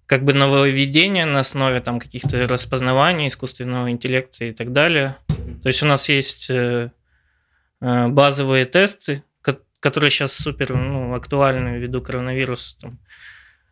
[0.06, 5.16] как бы нововведение на основе там каких-то распознаваний, искусственного интеллекта и так далее.
[5.62, 6.90] То есть у нас есть э,
[7.80, 9.22] э, базовые тесты,
[9.80, 12.76] которые сейчас супер ну, актуальны ввиду коронавируса.
[12.80, 12.98] Там,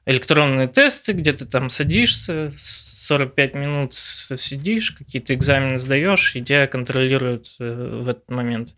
[0.07, 7.49] электронные тесты, где ты там садишься, 45 минут сидишь, какие-то экзамены сдаешь, и тебя контролируют
[7.59, 8.77] э, в этот момент.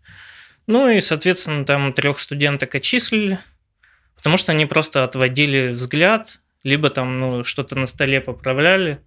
[0.65, 3.39] Ну и, соответственно, там трех студенток отчислили,
[4.15, 8.99] потому что они просто отводили взгляд, либо там ну, что-то на столе поправляли.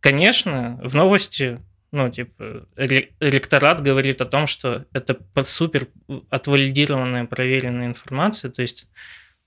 [0.00, 1.60] конечно, в новости
[1.92, 5.88] ну, типа, ректорат говорит о том, что это супер
[6.30, 8.88] отвалидированная, проверенная информация, то есть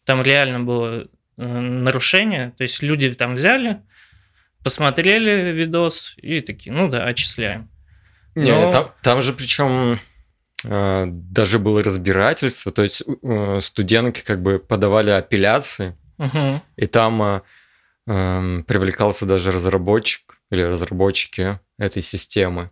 [0.05, 1.07] там реально было
[1.37, 3.81] э, нарушение, то есть люди там взяли,
[4.63, 7.69] посмотрели видос и такие, ну да, отчисляем.
[8.35, 8.43] Но...
[8.43, 9.99] Не, там, там же причем
[10.63, 16.61] э, даже было разбирательство, то есть э, студентки как бы подавали апелляции, угу.
[16.77, 17.41] и там э,
[18.07, 22.71] э, привлекался даже разработчик или разработчики этой системы.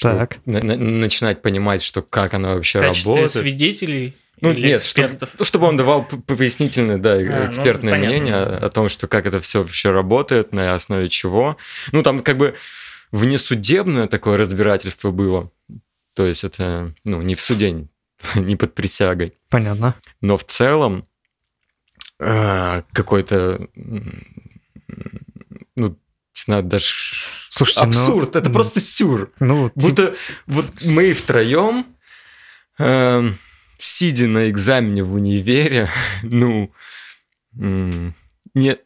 [0.00, 0.38] Так.
[0.46, 3.30] На- на- начинать понимать, что как она вообще В работает.
[3.30, 5.30] свидетелей ну, Или нет, экспертов.
[5.30, 9.26] Чтобы, чтобы он давал пояснительное, да, а, ну, экспертное ну, мнение о том, что как
[9.26, 11.56] это все вообще работает, на основе чего.
[11.90, 12.54] Ну, там как бы
[13.10, 15.50] внесудебное такое разбирательство было.
[16.14, 17.88] То есть это, ну, не в суде,
[18.34, 19.34] не под присягой.
[19.48, 19.96] Понятно.
[20.20, 21.06] Но в целом
[22.20, 24.02] э, какой-то, ну,
[26.44, 26.94] знаю, даже
[27.48, 29.32] Слушайте, ну, абсурд, ну, это просто сюр.
[29.40, 30.18] Ну, Будто тип...
[30.46, 31.86] вот мы втроем...
[32.78, 33.32] Э,
[33.78, 35.88] сидя на экзамене в универе,
[36.22, 36.72] ну,
[37.52, 38.76] не,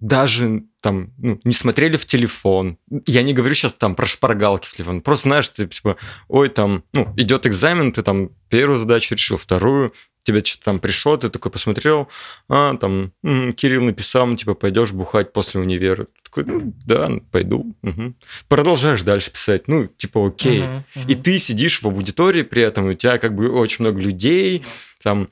[0.00, 2.78] даже там, ну, не смотрели в телефон.
[3.06, 5.00] Я не говорю сейчас там про шпаргалки в телефон.
[5.00, 5.96] Просто знаешь, ты типа,
[6.28, 9.92] ой, там, ну, идет экзамен, ты там первую задачу решил, вторую,
[10.28, 12.08] тебе что-то там пришло, ты такой посмотрел,
[12.48, 16.04] а, там, м-м, Кирилл написал, ну, типа, пойдешь бухать после универа.
[16.04, 17.74] Ты такой, ну, да, пойду.
[17.82, 18.14] Угу.
[18.48, 20.62] Продолжаешь дальше писать, ну, типа, окей.
[20.62, 21.08] Угу, угу.
[21.08, 24.64] И ты сидишь в аудитории при этом, у тебя как бы очень много людей,
[25.02, 25.30] там,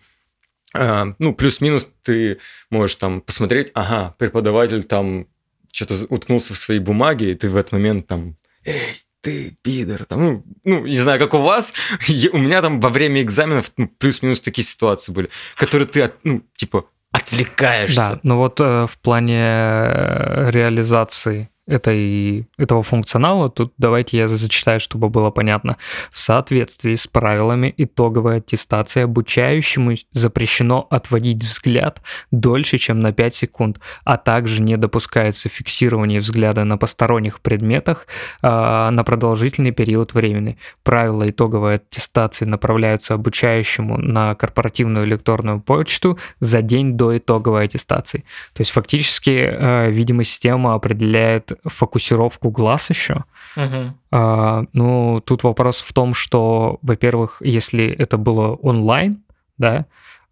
[0.75, 2.39] а, ну, плюс-минус ты
[2.71, 5.27] можешь там посмотреть, ага, преподаватель там
[5.73, 10.21] что-то уткнулся в свои бумаги, и ты в этот момент там, эй, ты пидор, там,
[10.21, 11.75] ну, ну, не знаю, как у вас,
[12.33, 16.85] у меня там во время экзаменов ну, плюс-минус такие ситуации были, которые ты, ну, типа,
[17.11, 17.97] отвлекаешься.
[17.97, 24.79] Да, но вот э, в плане э, реализации этой, этого функционала, тут давайте я зачитаю,
[24.79, 25.77] чтобы было понятно.
[26.11, 33.81] В соответствии с правилами итоговой аттестации обучающему запрещено отводить взгляд дольше, чем на 5 секунд,
[34.05, 38.07] а также не допускается фиксирование взгляда на посторонних предметах
[38.43, 40.59] э, на продолжительный период времени.
[40.85, 48.25] Правила итоговой аттестации направляются обучающему на корпоративную электронную почту за день до итоговой аттестации.
[48.55, 53.25] То есть фактически, э, видимо, система определяет фокусировку глаз еще.
[53.57, 53.95] Угу.
[54.13, 59.23] А, ну, тут вопрос в том, что, во-первых, если это было онлайн,
[59.59, 59.87] да,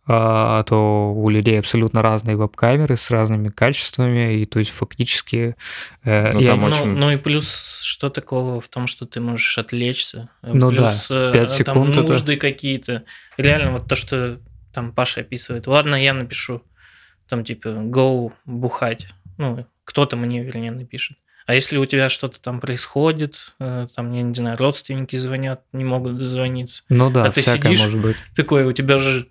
[0.06, 5.56] а, то у людей абсолютно разные веб-камеры с разными качествами, и то есть фактически...
[6.02, 6.56] Э, ну, я...
[6.56, 6.86] ну, очень...
[6.86, 10.28] ну и плюс, что такого в том, что ты можешь отвлечься?
[10.42, 12.40] Ну плюс, да, 5 э, секунд там нужды это...
[12.40, 13.04] какие-то.
[13.38, 14.38] Реально вот то, что
[14.74, 15.66] там Паша описывает.
[15.66, 16.62] Ладно, я напишу,
[17.28, 19.08] там типа go бухать.
[19.38, 21.16] Ну, кто-то мне, вернее, напишет.
[21.46, 25.84] А если у тебя что-то там происходит, э, там, я не знаю, родственники звонят, не
[25.84, 26.84] могут дозвониться.
[26.88, 28.16] Ну да, а ты сидишь, может быть.
[28.34, 29.28] такой, у тебя же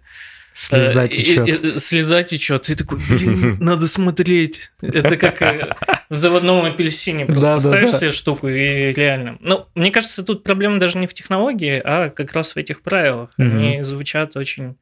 [0.54, 1.64] Слеза течет.
[1.64, 2.62] Э, слеза течет.
[2.62, 4.70] Ты такой, блин, надо смотреть.
[4.82, 5.76] Это как э,
[6.10, 7.26] в заводном апельсине.
[7.26, 9.38] Просто ставишь себе штуку и реально.
[9.42, 13.32] Ну, мне кажется, тут проблема даже не в технологии, а как раз в этих правилах.
[13.38, 14.76] Они звучат очень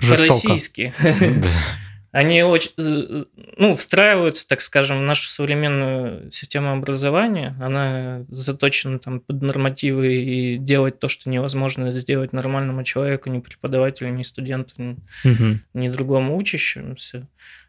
[0.00, 0.94] по-российски
[2.12, 3.24] они очень, э,
[3.56, 7.56] ну, встраиваются, так скажем, в нашу современную систему образования.
[7.58, 14.10] Она заточена там под нормативы и делать то, что невозможно сделать нормальному человеку, ни преподавателю,
[14.10, 14.90] ни студенту, ни,
[15.24, 15.58] угу.
[15.72, 17.26] ни другому учащемуся.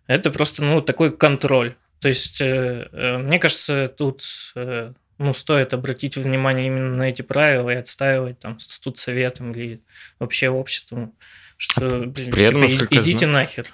[0.07, 1.76] Это просто, ну, такой контроль.
[2.02, 4.24] То есть, э, э, мне кажется, тут
[5.20, 9.82] ну, стоит обратить внимание именно на эти правила и отстаивать там студсоветом или
[10.20, 11.14] вообще обществом,
[11.56, 13.45] что, а блин, При этом, типа, идите знаю.
[13.45, 13.65] нахер.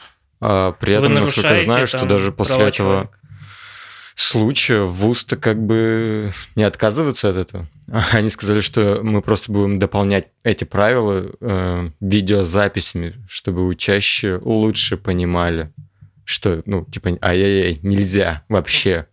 [0.41, 3.09] А при этом, насколько я знаю, что даже после этого человека.
[4.15, 7.67] случая ВУЗ-то как бы не отказываются от этого.
[8.11, 15.73] Они сказали, что мы просто будем дополнять эти правила э, видеозаписями, чтобы учащие лучше понимали,
[16.23, 19.07] что, ну, типа, ай-яй-яй, нельзя вообще.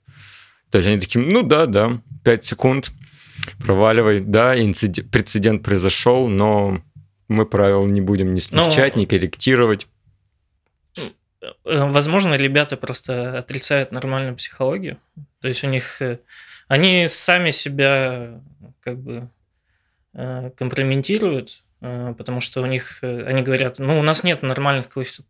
[0.71, 2.93] То есть они такие, ну да, да, 5 секунд,
[3.59, 6.83] проваливай, да, инцидент, прецедент произошел, но
[7.29, 9.87] мы правил не будем ни смягчать, ну, ни корректировать.
[11.65, 14.99] Э, возможно, ребята просто отрицают нормальную психологию.
[15.41, 16.01] То есть у них...
[16.03, 16.19] Э,
[16.69, 18.41] они сами себя
[18.81, 19.31] как бы
[20.15, 22.99] э, компрометируют, потому что у них...
[23.03, 24.89] Они говорят, ну, у нас нет нормальных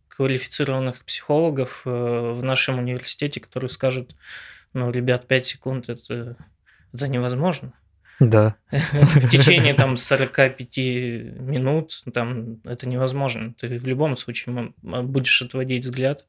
[0.08, 4.16] квалифицированных психологов в нашем университете, которые скажут,
[4.72, 6.36] ну, ребят, 5 секунд это,
[6.94, 7.74] это невозможно.
[8.20, 8.56] Да.
[8.70, 13.54] В течение там 45 минут там это невозможно.
[13.54, 16.26] Ты в любом случае будешь отводить взгляд.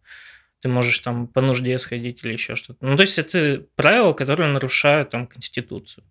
[0.62, 2.86] ты можешь там по нужде сходить или еще что-то.
[2.86, 6.04] Ну, то есть это правила, которые нарушают там Конституцию.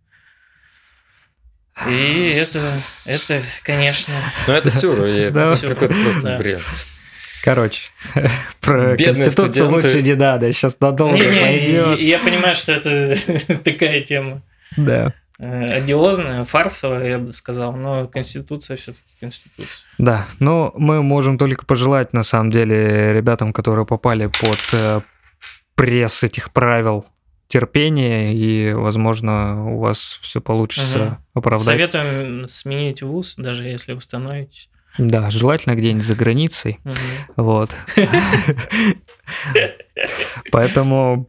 [1.86, 4.14] И это, это, конечно...
[4.46, 6.62] Ну, это сюр, это какой-то просто бред.
[7.42, 7.82] Короче,
[8.60, 9.86] про Бедные Конституцию студенты.
[9.86, 12.00] лучше не надо, сейчас надолго не, не, пойдет.
[12.00, 13.16] Я понимаю, что это
[13.62, 14.42] такая тема.
[14.76, 15.12] Да.
[15.38, 19.88] Э, одиозная, фарсовая, я бы сказал, но Конституция все-таки Конституция.
[19.98, 25.02] Да, ну мы можем только пожелать, на самом деле, ребятам, которые попали под э,
[25.74, 27.04] пресс этих правил,
[27.48, 31.16] терпения, и, возможно, у вас все получится угу.
[31.40, 31.66] оправдать.
[31.66, 34.70] Советуем сменить вуз, даже если установитесь.
[34.98, 36.80] Да, желательно где-нибудь за границей.
[36.84, 37.44] Угу.
[37.44, 37.70] Вот.
[40.50, 41.28] Поэтому...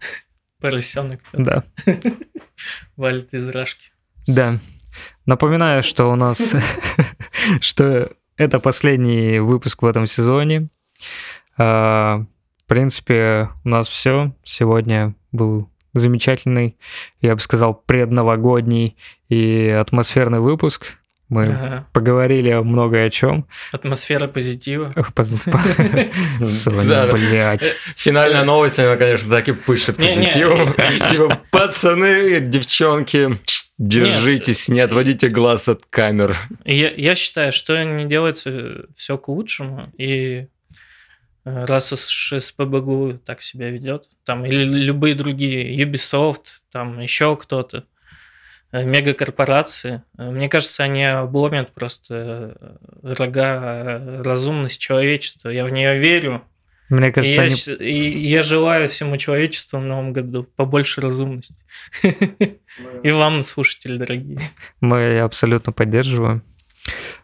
[0.62, 1.22] Поросенок.
[1.34, 1.64] Да.
[2.96, 3.92] Валит из рашки.
[4.28, 4.60] Да.
[5.26, 6.56] Напоминаю, что у нас,
[7.62, 10.70] что это последний выпуск в этом сезоне.
[11.58, 12.26] А,
[12.64, 14.34] в принципе, у нас все.
[14.44, 16.78] Сегодня был замечательный,
[17.22, 18.98] я бы сказал, предновогодний
[19.30, 20.97] и атмосферный выпуск.
[21.30, 21.88] Мы ага.
[21.92, 23.48] поговорили много о чем.
[23.74, 24.94] Атмосфера позитива.
[26.40, 27.74] Блять.
[27.98, 30.74] Финальная новость, она, конечно, так и пышет позитивом.
[31.10, 33.38] Типа, пацаны, девчонки,
[33.78, 36.36] Держитесь, не отводите глаз от камер.
[36.66, 40.48] Я, считаю, что не делается все к лучшему, и
[41.46, 47.78] э, раз уж СПБГУ так себя ведет, там, или любые другие, Ubisoft, там еще кто-то,
[47.78, 47.84] э,
[48.72, 55.50] мегакорпорации, э, мне кажется, они обломят просто рога разумность человечества.
[55.50, 56.44] Я в нее верю,
[56.90, 58.10] мне кажется, и я, они...
[58.10, 61.56] и я желаю всему человечеству в новом году побольше разумности.
[63.04, 64.40] И вам, слушатели дорогие.
[64.80, 66.44] Мы абсолютно поддерживаем.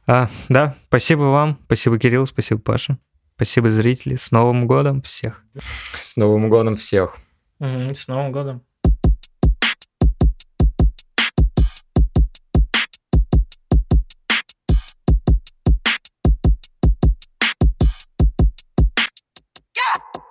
[0.06, 2.98] А, да, спасибо вам, спасибо Кирилл, спасибо Паша,
[3.36, 4.16] спасибо зрители.
[4.16, 5.44] С Новым годом всех.
[5.94, 7.16] С Новым годом всех.
[7.60, 8.64] с Новым годом.
[19.76, 20.23] Yeah!